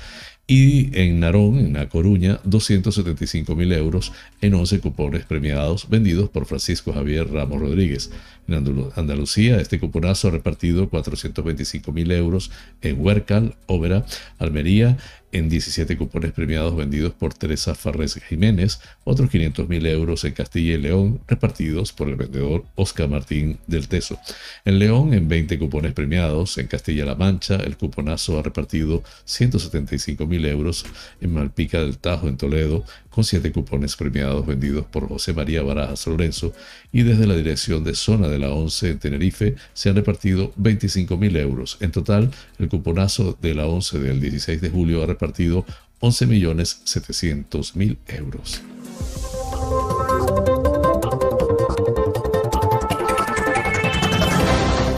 [0.48, 6.46] y en Narón, en La Coruña, 275 mil euros en 11 cupones premiados vendidos por
[6.46, 8.12] Francisco Javier Ramos Rodríguez.
[8.46, 8.54] En
[8.94, 14.06] Andalucía, este cuponazo ha repartido 425 mil euros en Huércal, Óvera,
[14.38, 14.98] Almería
[15.36, 20.74] en 17 cupones premiados vendidos por Teresa Farrés Jiménez, otros 500 mil euros en Castilla
[20.74, 24.18] y León, repartidos por el vendedor Oscar Martín del Teso.
[24.64, 30.44] En León, en 20 cupones premiados, en Castilla-La Mancha, el cuponazo ha repartido 175 mil
[30.46, 30.86] euros,
[31.20, 32.84] en Malpica del Tajo, en Toledo,
[33.16, 36.52] con 7 cupones premiados vendidos por José María Barajas Lorenzo,
[36.92, 41.16] y desde la dirección de zona de la 11 en Tenerife se han repartido 25
[41.16, 41.78] mil euros.
[41.80, 45.64] En total, el cuponazo de la 11 del 16 de julio ha repartido
[46.02, 48.60] 11.700.000 euros.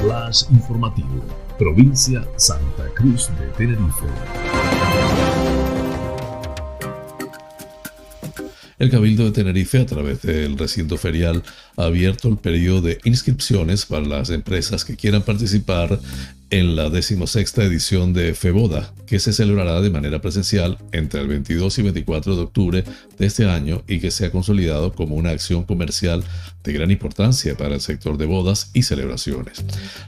[0.02, 1.24] Flash informativo,
[1.56, 4.06] provincia Santa Cruz de Tenerife.
[8.78, 11.42] El Cabildo de Tenerife, a través del recinto ferial,
[11.76, 15.98] ha abierto el periodo de inscripciones para las empresas que quieran participar
[16.50, 21.78] en la decimosexta edición de FEBODA, que se celebrará de manera presencial entre el 22
[21.78, 22.84] y 24 de octubre
[23.18, 26.24] de este año y que se ha consolidado como una acción comercial
[26.64, 29.64] de gran importancia para el sector de bodas y celebraciones.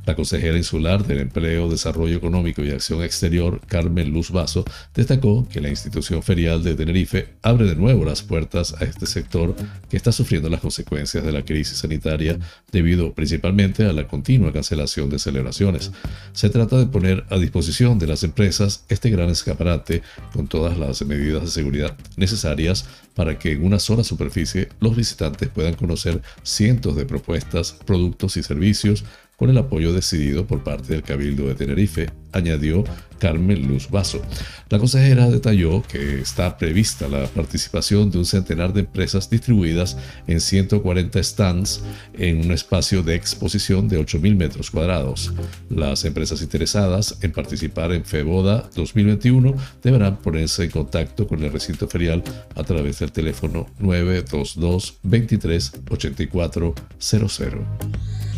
[0.06, 4.64] La consejera insular del Empleo, Desarrollo Económico y Acción Exterior, Carmen Luz Vaso,
[4.94, 9.54] destacó que la institución ferial de Tenerife abre de nuevo las puertas a este sector
[9.88, 12.38] que está sufriendo las consecuencias de la crisis sanitaria
[12.72, 15.90] debido principalmente a la continua cancelación de celebraciones.
[16.32, 20.02] Se trata de poner a disposición de las empresas este gran escaparate
[20.32, 25.48] con todas las medidas de seguridad necesarias para que en una sola superficie los visitantes
[25.48, 29.04] puedan conocer cientos de propuestas, productos y servicios
[29.40, 32.84] con el apoyo decidido por parte del Cabildo de Tenerife, añadió
[33.18, 34.20] Carmen Luz Vaso.
[34.68, 40.42] La consejera detalló que está prevista la participación de un centenar de empresas distribuidas en
[40.42, 41.80] 140 stands
[42.18, 45.32] en un espacio de exposición de 8.000 metros cuadrados.
[45.70, 51.88] Las empresas interesadas en participar en FEBODA 2021 deberán ponerse en contacto con el recinto
[51.88, 52.22] ferial
[52.56, 58.29] a través del teléfono 922 23 84 00.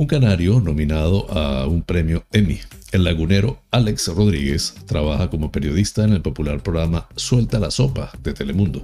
[0.00, 2.58] Un canario nominado a un premio Emmy.
[2.90, 8.32] El lagunero Alex Rodríguez trabaja como periodista en el popular programa Suelta la Sopa de
[8.32, 8.80] Telemundo.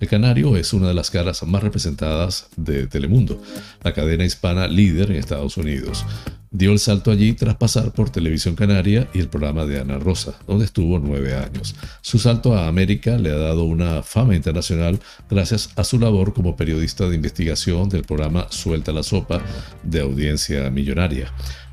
[0.00, 3.40] El canario es una de las caras más representadas de Telemundo,
[3.84, 6.06] la cadena hispana líder en Estados Unidos.
[6.50, 10.38] Dio el salto allí tras pasar por Televisión Canaria y el programa de Ana Rosa,
[10.48, 11.76] donde estuvo nueve años.
[12.00, 14.98] Su salto a América le ha dado una fama internacional
[15.28, 19.42] gracias a su labor como periodista de investigación del programa Suelta la Sopa
[19.82, 21.30] de audiencia millonaria.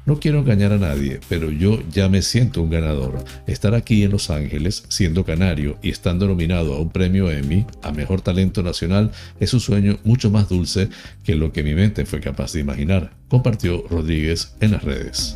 [0.08, 3.26] No quiero engañar a nadie, pero yo ya me siento un ganador.
[3.46, 7.92] Estar aquí en Los Ángeles, siendo canario y estando nominado a un premio Emmy a
[7.92, 10.88] Mejor Talento Nacional es un sueño mucho más dulce
[11.26, 15.36] que lo que mi mente fue capaz de imaginar, compartió Rodríguez en las redes.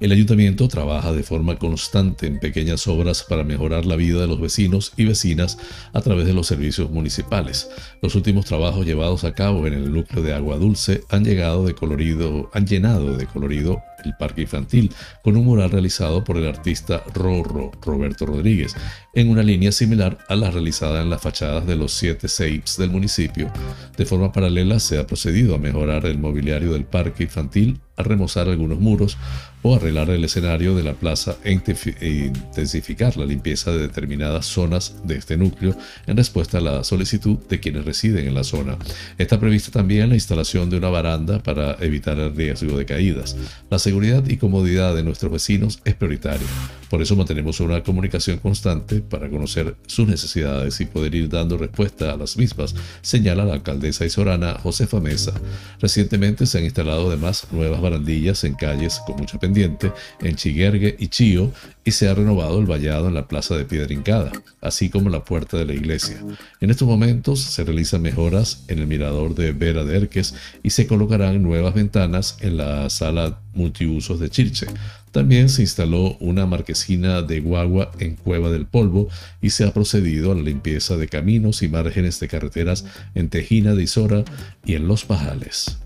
[0.00, 4.40] El ayuntamiento trabaja de forma constante en pequeñas obras para mejorar la vida de los
[4.40, 5.58] vecinos y vecinas
[5.92, 7.68] a través de los servicios municipales.
[8.00, 11.74] Los últimos trabajos llevados a cabo en el núcleo de Agua Dulce han llegado de
[11.74, 14.90] colorido, han llenado de colorido el parque infantil
[15.22, 18.74] con un mural realizado por el artista Rorro Roberto Rodríguez,
[19.14, 22.88] en una línea similar a la realizada en las fachadas de los siete SAPES del
[22.88, 23.52] municipio.
[23.98, 28.48] De forma paralela se ha procedido a mejorar el mobiliario del parque infantil, a remozar
[28.48, 29.18] algunos muros
[29.62, 31.60] o arreglar el escenario de la plaza e,
[32.00, 37.38] e intensificar la limpieza de determinadas zonas de este núcleo en respuesta a la solicitud
[37.48, 38.76] de quienes residen en la zona.
[39.18, 43.36] Está prevista también la instalación de una baranda para evitar el riesgo de caídas.
[43.70, 46.46] La seguridad y comodidad de nuestros vecinos es prioritaria.
[46.88, 52.12] Por eso mantenemos una comunicación constante para conocer sus necesidades y poder ir dando respuesta
[52.12, 55.32] a las mismas, señala la alcaldesa isorana Josefa Mesa.
[55.80, 61.08] Recientemente se han instalado además nuevas barandillas en calles con mucha pendiente, en Chiguergue y
[61.08, 61.52] Chío,
[61.84, 65.24] y se ha renovado el vallado en la plaza de Piedra Hincada, así como la
[65.24, 66.22] puerta de la iglesia.
[66.60, 70.86] En estos momentos se realizan mejoras en el mirador de Vera de Erques y se
[70.86, 74.66] colocarán nuevas ventanas en la sala multiusos de Chirche.
[75.12, 79.08] También se instaló una marquesina de guagua en Cueva del Polvo
[79.42, 82.84] y se ha procedido a la limpieza de caminos y márgenes de carreteras
[83.14, 84.24] en Tejina de Isora
[84.64, 85.78] y en Los Pajales.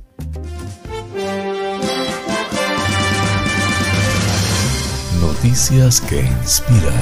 [5.44, 6.94] Noticias que inspiran.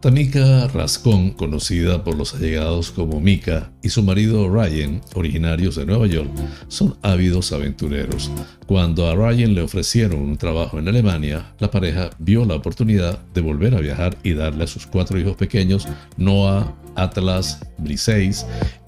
[0.00, 6.06] Tamika Rascón, conocida por los allegados como Mika, y su marido Ryan, originarios de Nueva
[6.06, 6.30] York,
[6.68, 8.30] son ávidos aventureros.
[8.66, 13.40] Cuando a Ryan le ofrecieron un trabajo en Alemania, la pareja vio la oportunidad de
[13.40, 18.46] volver a viajar y darle a sus cuatro hijos pequeños, Noah, Atlas, Briseis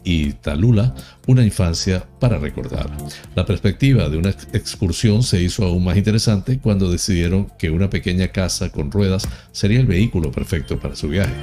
[0.08, 0.94] y Talula
[1.26, 2.90] una infancia para recordar.
[3.34, 8.28] La perspectiva de una excursión se hizo aún más interesante cuando decidieron que una pequeña
[8.28, 11.34] casa con ruedas sería el vehículo perfecto para su viaje.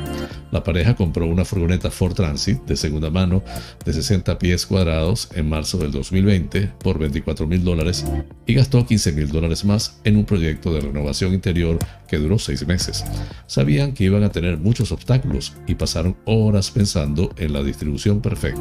[0.51, 3.43] La pareja compró una furgoneta Ford Transit de segunda mano
[3.85, 8.03] de 60 pies cuadrados en marzo del 2020 por 24 mil dólares
[8.47, 12.65] y gastó 15 mil dólares más en un proyecto de renovación interior que duró seis
[12.65, 13.05] meses.
[13.45, 18.54] Sabían que iban a tener muchos obstáculos y pasaron horas pensando en la distribución perfecta.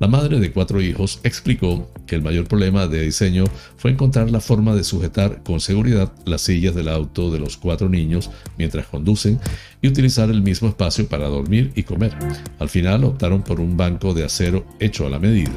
[0.00, 3.44] La madre de cuatro hijos explicó que el mayor problema de diseño
[3.76, 7.90] fue encontrar la forma de sujetar con seguridad las sillas del auto de los cuatro
[7.90, 9.38] niños mientras conducen
[9.82, 12.16] y utilizar el mismo espacio para dormir y comer.
[12.58, 15.52] Al final optaron por un banco de acero hecho a la medida.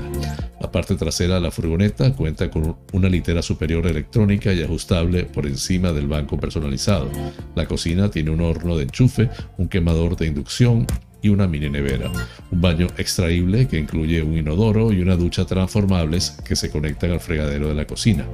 [0.60, 5.48] La parte trasera de la furgoneta cuenta con una litera superior electrónica y ajustable por
[5.48, 7.10] encima del banco personalizado.
[7.56, 10.86] La cocina tiene un horno de enchufe, un quemador de inducción,
[11.24, 12.12] y una mini nevera.
[12.52, 17.22] Un baño extraíble que incluye un inodoro y una ducha transformables que se conectan al
[17.22, 18.26] fregadero de la cocina.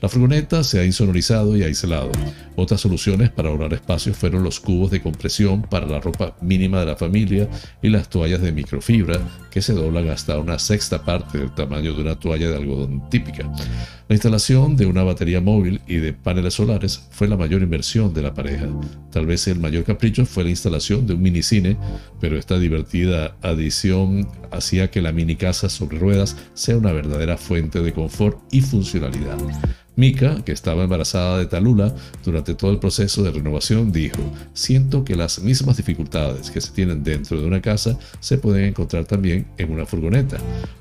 [0.00, 2.10] La furgoneta se ha insonorizado y aislado.
[2.56, 6.86] Otras soluciones para ahorrar espacio fueron los cubos de compresión para la ropa mínima de
[6.86, 7.48] la familia
[7.82, 9.20] y las toallas de microfibra
[9.50, 13.44] que se doblan hasta una sexta parte del tamaño de una toalla de algodón típica.
[14.08, 18.22] La instalación de una batería móvil y de paneles solares fue la mayor inversión de
[18.22, 18.66] la pareja.
[19.12, 21.76] Tal vez el mayor capricho fue la instalación de un minicine,
[22.18, 27.82] pero esta divertida adición hacía que la mini casa sobre ruedas sea una verdadera fuente
[27.82, 29.36] de confort y funcionalidad.
[29.98, 31.92] Mika, que estaba embarazada de Talula
[32.24, 34.20] durante todo el proceso de renovación, dijo,
[34.52, 39.06] siento que las mismas dificultades que se tienen dentro de una casa se pueden encontrar
[39.06, 40.36] también en una furgoneta.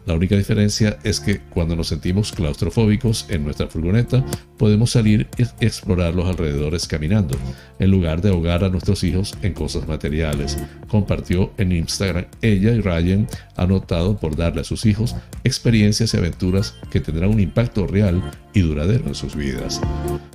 [0.05, 4.23] La única diferencia es que cuando nos sentimos claustrofóbicos en nuestra furgoneta,
[4.59, 7.39] podemos salir y explorar los alrededores caminando,
[7.79, 10.59] en lugar de ahogar a nuestros hijos en cosas materiales.
[10.89, 16.17] Compartió en Instagram, ella y Ryan han optado por darle a sus hijos experiencias y
[16.17, 18.21] aventuras que tendrán un impacto real
[18.53, 19.81] y duradero en sus vidas.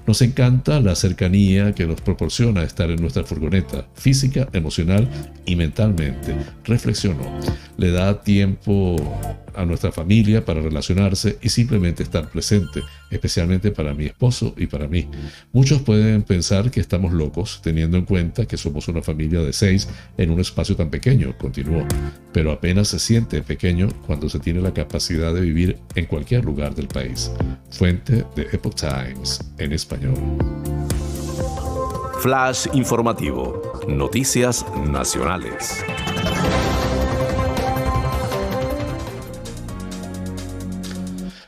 [0.07, 5.09] Nos encanta la cercanía que nos proporciona estar en nuestra furgoneta, física, emocional
[5.47, 7.25] y mentalmente, reflexionó.
[7.77, 8.97] Le da tiempo
[9.55, 12.81] a nuestra familia para relacionarse y simplemente estar presente,
[13.11, 15.09] especialmente para mi esposo y para mí.
[15.53, 19.89] Muchos pueden pensar que estamos locos teniendo en cuenta que somos una familia de seis
[20.17, 21.87] en un espacio tan pequeño, continuó,
[22.33, 26.75] pero apenas se siente pequeño cuando se tiene la capacidad de vivir en cualquier lugar
[26.75, 27.31] del país.
[27.71, 30.15] Fuente de Epoch Times en español.
[32.23, 33.61] Flash informativo.
[33.89, 35.83] Noticias nacionales.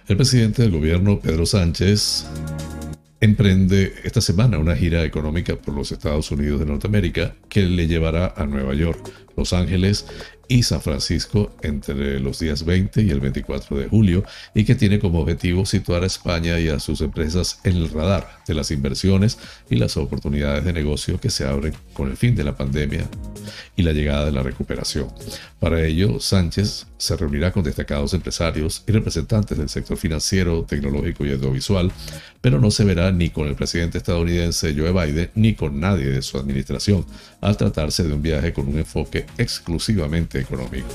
[0.07, 2.27] El presidente del gobierno, Pedro Sánchez,
[3.23, 8.35] emprende esta semana una gira económica por los Estados Unidos de Norteamérica que le llevará
[8.37, 9.01] a Nueva York,
[9.35, 10.05] Los Ángeles
[10.47, 14.25] y San Francisco entre los días 20 y el 24 de julio
[14.55, 18.41] y que tiene como objetivo situar a España y a sus empresas en el radar
[18.47, 19.39] de las inversiones
[19.71, 23.09] y las oportunidades de negocio que se abren con el fin de la pandemia
[23.75, 25.09] y la llegada de la recuperación.
[25.61, 31.33] Para ello, Sánchez se reunirá con destacados empresarios y representantes del sector financiero, tecnológico y
[31.33, 31.93] audiovisual,
[32.41, 36.23] pero no se verá ni con el presidente estadounidense Joe Biden ni con nadie de
[36.23, 37.05] su administración,
[37.43, 40.89] al tratarse de un viaje con un enfoque exclusivamente económico.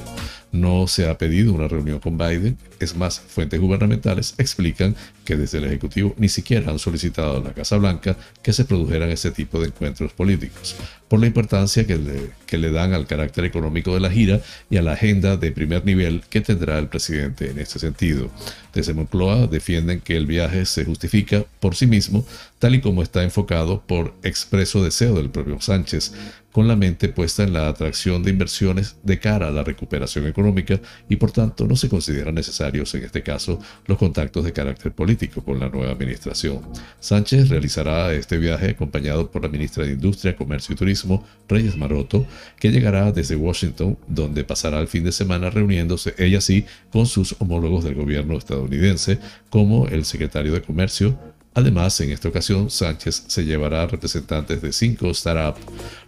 [0.52, 4.96] No se ha pedido una reunión con Biden, es más, fuentes gubernamentales explican
[5.30, 9.12] que desde el Ejecutivo ni siquiera han solicitado a la Casa Blanca que se produjeran
[9.12, 10.76] ese tipo de encuentros políticos,
[11.08, 14.78] por la importancia que le, que le dan al carácter económico de la gira y
[14.78, 18.32] a la agenda de primer nivel que tendrá el presidente en este sentido.
[18.74, 22.26] Desde Moncloa defienden que el viaje se justifica por sí mismo,
[22.60, 26.14] tal y como está enfocado por expreso deseo del propio Sánchez,
[26.52, 30.80] con la mente puesta en la atracción de inversiones de cara a la recuperación económica
[31.08, 35.44] y por tanto no se consideran necesarios en este caso los contactos de carácter político
[35.44, 36.62] con la nueva administración.
[37.00, 42.26] Sánchez realizará este viaje acompañado por la ministra de Industria, Comercio y Turismo, Reyes Maroto,
[42.60, 47.36] que llegará desde Washington, donde pasará el fin de semana reuniéndose ella sí con sus
[47.40, 51.18] homólogos del gobierno estadounidense, como el secretario de Comercio,
[51.60, 55.60] Además, en esta ocasión, Sánchez se llevará representantes de cinco startups,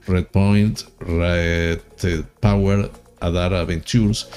[0.08, 1.80] Redpoint, Red
[2.40, 2.90] Power,
[3.20, 4.30] Adara Ventures,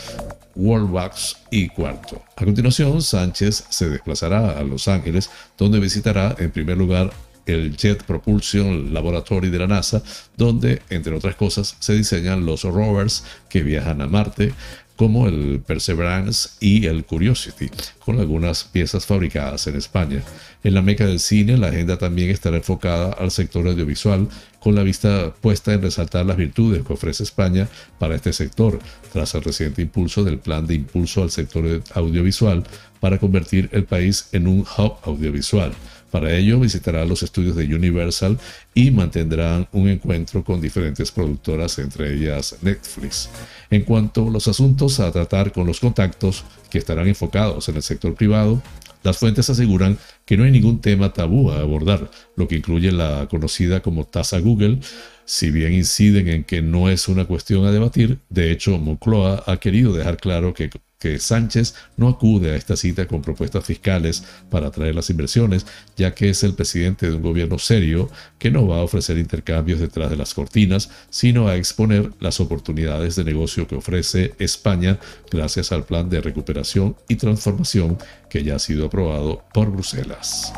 [0.56, 2.20] Worldbox y Cuarto.
[2.34, 7.12] A continuación, Sánchez se desplazará a Los Ángeles, donde visitará en primer lugar
[7.46, 10.02] el Jet Propulsion Laboratory de la NASA,
[10.36, 14.52] donde, entre otras cosas, se diseñan los rovers que viajan a Marte,
[14.96, 17.68] como el Perseverance y el Curiosity,
[18.04, 20.22] con algunas piezas fabricadas en España.
[20.62, 24.28] En la meca del cine, la agenda también estará enfocada al sector audiovisual,
[24.60, 27.68] con la vista puesta en resaltar las virtudes que ofrece España
[27.98, 28.78] para este sector,
[29.12, 32.64] tras el reciente impulso del plan de impulso al sector audiovisual
[33.00, 35.72] para convertir el país en un hub audiovisual.
[36.14, 38.38] Para ello visitará los estudios de Universal
[38.72, 43.28] y mantendrán un encuentro con diferentes productoras, entre ellas Netflix.
[43.68, 47.82] En cuanto a los asuntos a tratar con los contactos que estarán enfocados en el
[47.82, 48.62] sector privado,
[49.02, 53.26] las fuentes aseguran que no hay ningún tema tabú a abordar, lo que incluye la
[53.28, 54.78] conocida como tasa Google,
[55.24, 59.56] si bien inciden en que no es una cuestión a debatir, de hecho Moncloa ha
[59.58, 60.70] querido dejar claro que
[61.04, 65.66] que Sánchez no acude a esta cita con propuestas fiscales para atraer las inversiones,
[65.98, 68.08] ya que es el presidente de un gobierno serio
[68.38, 73.16] que no va a ofrecer intercambios detrás de las cortinas, sino a exponer las oportunidades
[73.16, 74.98] de negocio que ofrece España
[75.30, 77.98] gracias al plan de recuperación y transformación
[78.30, 80.54] que ya ha sido aprobado por Bruselas.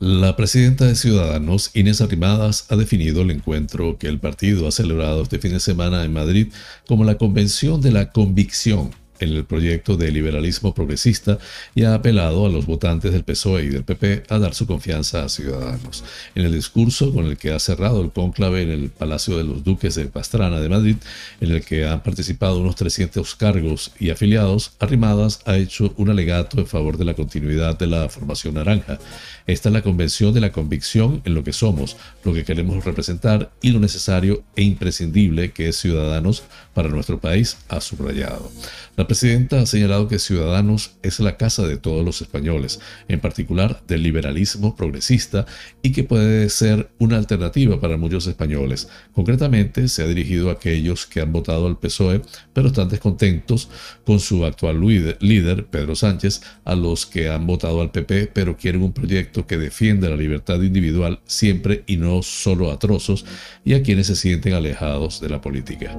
[0.00, 5.22] La presidenta de Ciudadanos, Inés Arrimadas, ha definido el encuentro que el partido ha celebrado
[5.22, 6.54] este fin de semana en Madrid
[6.86, 11.38] como la Convención de la Convicción el proyecto de liberalismo progresista
[11.74, 15.24] y ha apelado a los votantes del PSOE y del PP a dar su confianza
[15.24, 16.04] a Ciudadanos.
[16.34, 19.64] En el discurso con el que ha cerrado el cónclave en el Palacio de los
[19.64, 20.96] Duques de Pastrana de Madrid,
[21.40, 26.58] en el que han participado unos 300 cargos y afiliados, Arrimadas ha hecho un alegato
[26.58, 28.98] en favor de la continuidad de la formación naranja.
[29.46, 33.50] Esta es la convención de la convicción en lo que somos, lo que queremos representar
[33.60, 36.42] y lo necesario e imprescindible que es Ciudadanos
[36.74, 38.50] para nuestro país, ha subrayado.
[38.96, 43.82] La presidenta ha señalado que Ciudadanos es la casa de todos los españoles, en particular
[43.88, 45.46] del liberalismo progresista,
[45.82, 48.86] y que puede ser una alternativa para muchos españoles.
[49.12, 53.68] Concretamente, se ha dirigido a aquellos que han votado al PSOE, pero están descontentos
[54.06, 58.84] con su actual líder, Pedro Sánchez, a los que han votado al PP, pero quieren
[58.84, 63.24] un proyecto que defienda la libertad individual siempre y no solo a trozos,
[63.64, 65.96] y a quienes se sienten alejados de la política.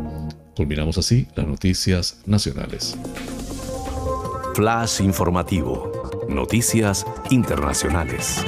[0.56, 2.98] Culminamos así las noticias nacionales.
[4.54, 5.92] Flash informativo.
[6.28, 8.44] Noticias internacionales.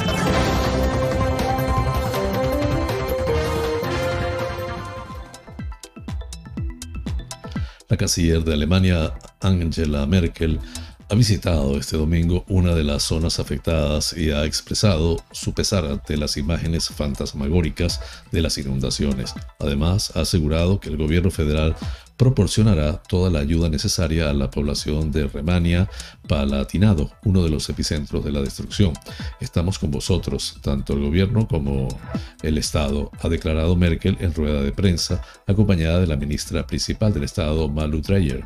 [7.88, 10.60] La canciller de Alemania, Angela Merkel,
[11.14, 16.18] ha visitado este domingo una de las zonas afectadas y ha expresado su pesar ante
[16.18, 18.02] las imágenes fantasmagóricas
[18.32, 19.36] de las inundaciones.
[19.60, 21.76] Además, ha asegurado que el gobierno federal
[22.24, 25.90] proporcionará toda la ayuda necesaria a la población de Remania
[26.26, 28.94] Palatinado, uno de los epicentros de la destrucción.
[29.42, 31.90] Estamos con vosotros, tanto el gobierno como
[32.42, 37.26] el Estado, ha declarado Merkel en rueda de prensa, acompañada de la ministra principal del
[37.26, 38.46] Estado, Malu Dreyer.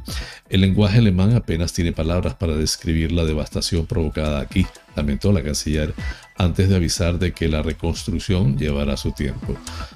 [0.50, 4.66] El lenguaje alemán apenas tiene palabras para describir la devastación provocada aquí,
[4.96, 5.94] lamentó la canciller
[6.38, 9.56] antes de avisar de que la reconstrucción llevará su tiempo.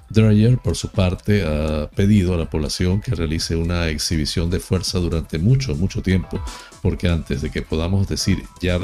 [0.10, 5.00] Dreyer, por su parte, ha pedido a la población que realice una exhibición de fuerza
[5.00, 6.44] durante mucho, mucho tiempo,
[6.82, 8.80] porque antes de que podamos decir ya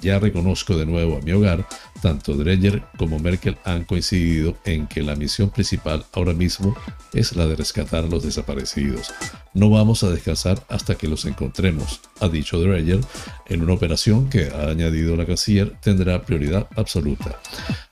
[0.00, 1.66] ya reconozco de nuevo a mi hogar,
[2.02, 6.76] tanto Dreyer como Merkel han coincidido en que la misión principal ahora mismo
[7.12, 9.12] es la de rescatar a los desaparecidos.
[9.54, 13.00] No vamos a descansar hasta que los encontremos, ha dicho Dreyer,
[13.46, 17.38] en una operación que, ha añadido la canciller, tendrá prioridad absoluta.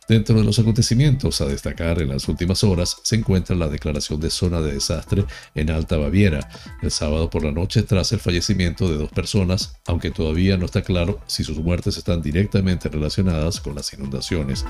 [0.09, 4.31] Dentro de los acontecimientos a destacar en las últimas horas se encuentra la declaración de
[4.31, 6.49] zona de desastre en Alta Baviera
[6.81, 10.81] el sábado por la noche tras el fallecimiento de dos personas, aunque todavía no está
[10.81, 14.65] claro si sus muertes están directamente relacionadas con las inundaciones.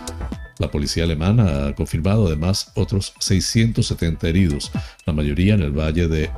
[0.58, 4.72] La policía alemana ha confirmado además otros 670 heridos,
[5.06, 6.32] la mayoría en el valle de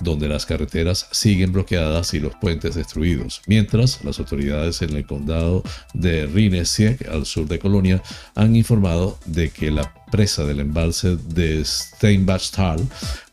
[0.00, 5.62] Donde las carreteras siguen bloqueadas y los puentes destruidos, mientras las autoridades en el condado
[5.94, 8.02] de Rhinesiek, al sur de Colonia,
[8.34, 12.80] han informado de que la presa del embalse de Steinbachtal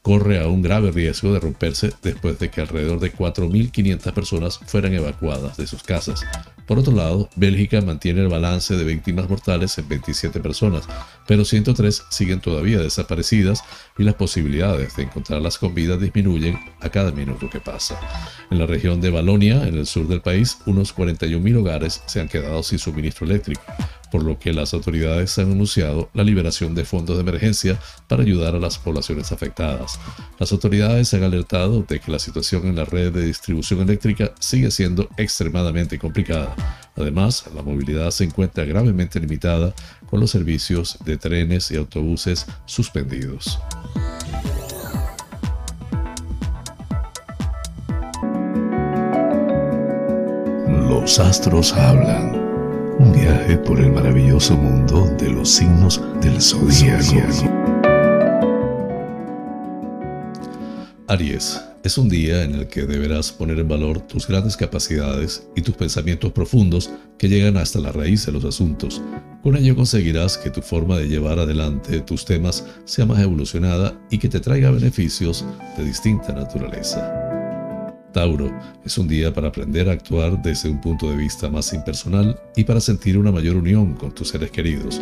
[0.02, 4.94] corre a un grave riesgo de romperse después de que alrededor de 4.500 personas fueran
[4.94, 6.22] evacuadas de sus casas.
[6.70, 10.88] Por otro lado, Bélgica mantiene el balance de víctimas mortales en 27 personas,
[11.26, 13.64] pero 103 siguen todavía desaparecidas
[13.98, 18.00] y las posibilidades de encontrarlas con vida disminuyen a cada minuto que pasa.
[18.52, 22.28] En la región de Valonia, en el sur del país, unos 41.000 hogares se han
[22.28, 23.64] quedado sin suministro eléctrico,
[24.12, 28.56] por lo que las autoridades han anunciado la liberación de fondos de emergencia para ayudar
[28.56, 30.00] a las poblaciones afectadas.
[30.40, 34.72] Las autoridades han alertado de que la situación en la red de distribución eléctrica sigue
[34.72, 36.56] siendo extremadamente complicada.
[36.96, 39.74] Además, la movilidad se encuentra gravemente limitada
[40.10, 43.60] con los servicios de trenes y autobuses suspendidos.
[50.90, 52.39] Los astros hablan.
[53.00, 57.50] Un viaje por el maravilloso mundo de los signos del zodiaco.
[61.08, 65.62] Aries, es un día en el que deberás poner en valor tus grandes capacidades y
[65.62, 69.02] tus pensamientos profundos que llegan hasta la raíz de los asuntos.
[69.42, 74.18] Con ello conseguirás que tu forma de llevar adelante tus temas sea más evolucionada y
[74.18, 75.46] que te traiga beneficios
[75.78, 77.29] de distinta naturaleza.
[78.14, 78.52] Tauro,
[78.84, 82.64] es un día para aprender a actuar desde un punto de vista más impersonal y
[82.64, 85.02] para sentir una mayor unión con tus seres queridos.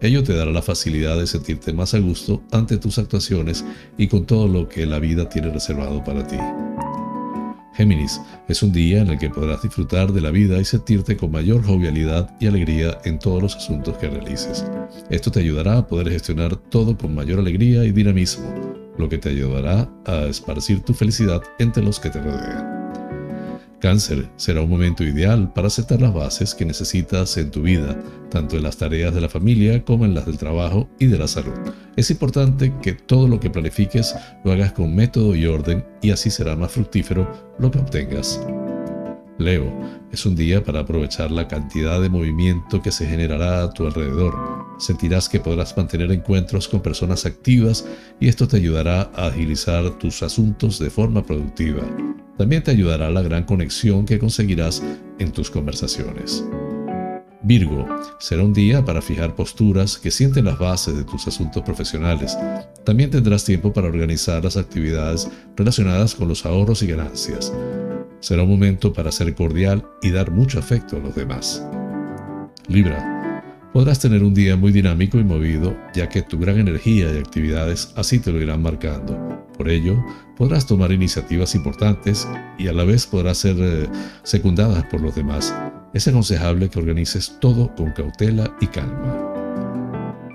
[0.00, 3.64] Ello te dará la facilidad de sentirte más a gusto ante tus actuaciones
[3.96, 6.36] y con todo lo que la vida tiene reservado para ti.
[7.74, 11.30] Géminis, es un día en el que podrás disfrutar de la vida y sentirte con
[11.30, 14.64] mayor jovialidad y alegría en todos los asuntos que realices.
[15.10, 19.30] Esto te ayudará a poder gestionar todo con mayor alegría y dinamismo lo que te
[19.30, 22.76] ayudará a esparcir tu felicidad entre los que te rodean.
[23.78, 27.96] Cáncer será un momento ideal para aceptar las bases que necesitas en tu vida,
[28.30, 31.28] tanto en las tareas de la familia como en las del trabajo y de la
[31.28, 31.52] salud.
[31.94, 36.30] Es importante que todo lo que planifiques lo hagas con método y orden y así
[36.30, 38.40] será más fructífero lo que obtengas.
[39.38, 39.72] Leo,
[40.12, 44.56] es un día para aprovechar la cantidad de movimiento que se generará a tu alrededor
[44.78, 47.86] sentirás que podrás mantener encuentros con personas activas
[48.20, 51.82] y esto te ayudará a agilizar tus asuntos de forma productiva.
[52.36, 54.82] También te ayudará la gran conexión que conseguirás
[55.18, 56.44] en tus conversaciones.
[57.42, 57.86] Virgo,
[58.18, 62.36] será un día para fijar posturas que sienten las bases de tus asuntos profesionales.
[62.84, 67.52] También tendrás tiempo para organizar las actividades relacionadas con los ahorros y ganancias.
[68.20, 71.64] Será un momento para ser cordial y dar mucho afecto a los demás.
[72.68, 73.16] Libra,
[73.76, 77.92] Podrás tener un día muy dinámico y movido, ya que tu gran energía y actividades
[77.94, 79.44] así te lo irán marcando.
[79.54, 80.02] Por ello,
[80.34, 83.86] podrás tomar iniciativas importantes y a la vez podrás ser eh,
[84.22, 85.54] secundadas por los demás.
[85.92, 89.35] Es aconsejable que organices todo con cautela y calma.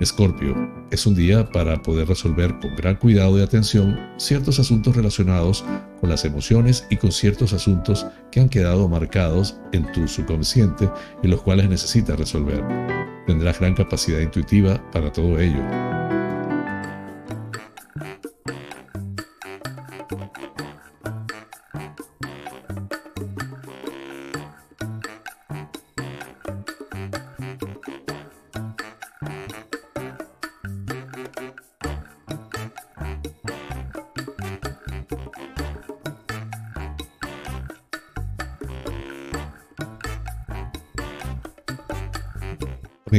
[0.02, 0.56] Escorpio,
[0.90, 5.64] es un día para poder resolver con gran cuidado y atención ciertos asuntos relacionados
[6.00, 10.90] con las emociones y con ciertos asuntos que han quedado marcados en tu subconsciente
[11.22, 12.64] y los cuales necesitas resolver.
[13.28, 15.62] Tendrás gran capacidad intuitiva para todo ello.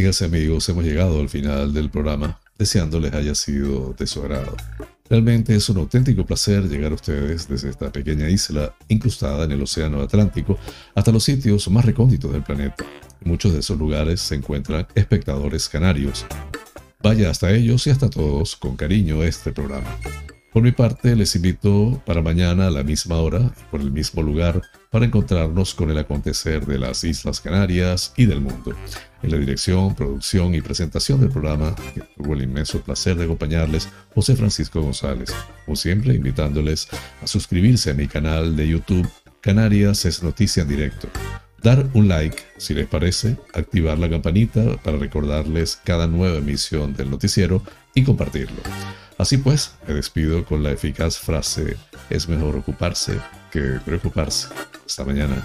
[0.02, 4.56] Amigas y amigos, hemos llegado al final del programa, deseándoles haya sido de su agrado.
[5.08, 9.62] Realmente es un auténtico placer llegar a ustedes desde esta pequeña isla incrustada en el
[9.62, 10.58] Océano Atlántico
[10.96, 12.84] hasta los sitios más recónditos del planeta.
[13.20, 16.26] En muchos de esos lugares se encuentran espectadores canarios.
[17.00, 19.96] Vaya hasta ellos y hasta todos con cariño este programa.
[20.52, 24.20] Por mi parte, les invito para mañana a la misma hora y por el mismo
[24.20, 28.74] lugar para encontrarnos con el acontecer de las Islas Canarias y del mundo.
[29.22, 31.74] En la dirección, producción y presentación del programa,
[32.16, 35.32] tuvo el inmenso placer de acompañarles José Francisco González,
[35.64, 36.88] como siempre invitándoles
[37.22, 39.08] a suscribirse a mi canal de YouTube
[39.40, 41.08] Canarias es Noticia en Directo
[41.62, 47.10] dar un like si les parece, activar la campanita para recordarles cada nueva emisión del
[47.10, 47.62] noticiero
[47.94, 48.60] y compartirlo.
[49.18, 51.76] Así pues, me despido con la eficaz frase,
[52.10, 53.18] es mejor ocuparse
[53.50, 54.48] que preocuparse.
[54.84, 55.42] Hasta mañana.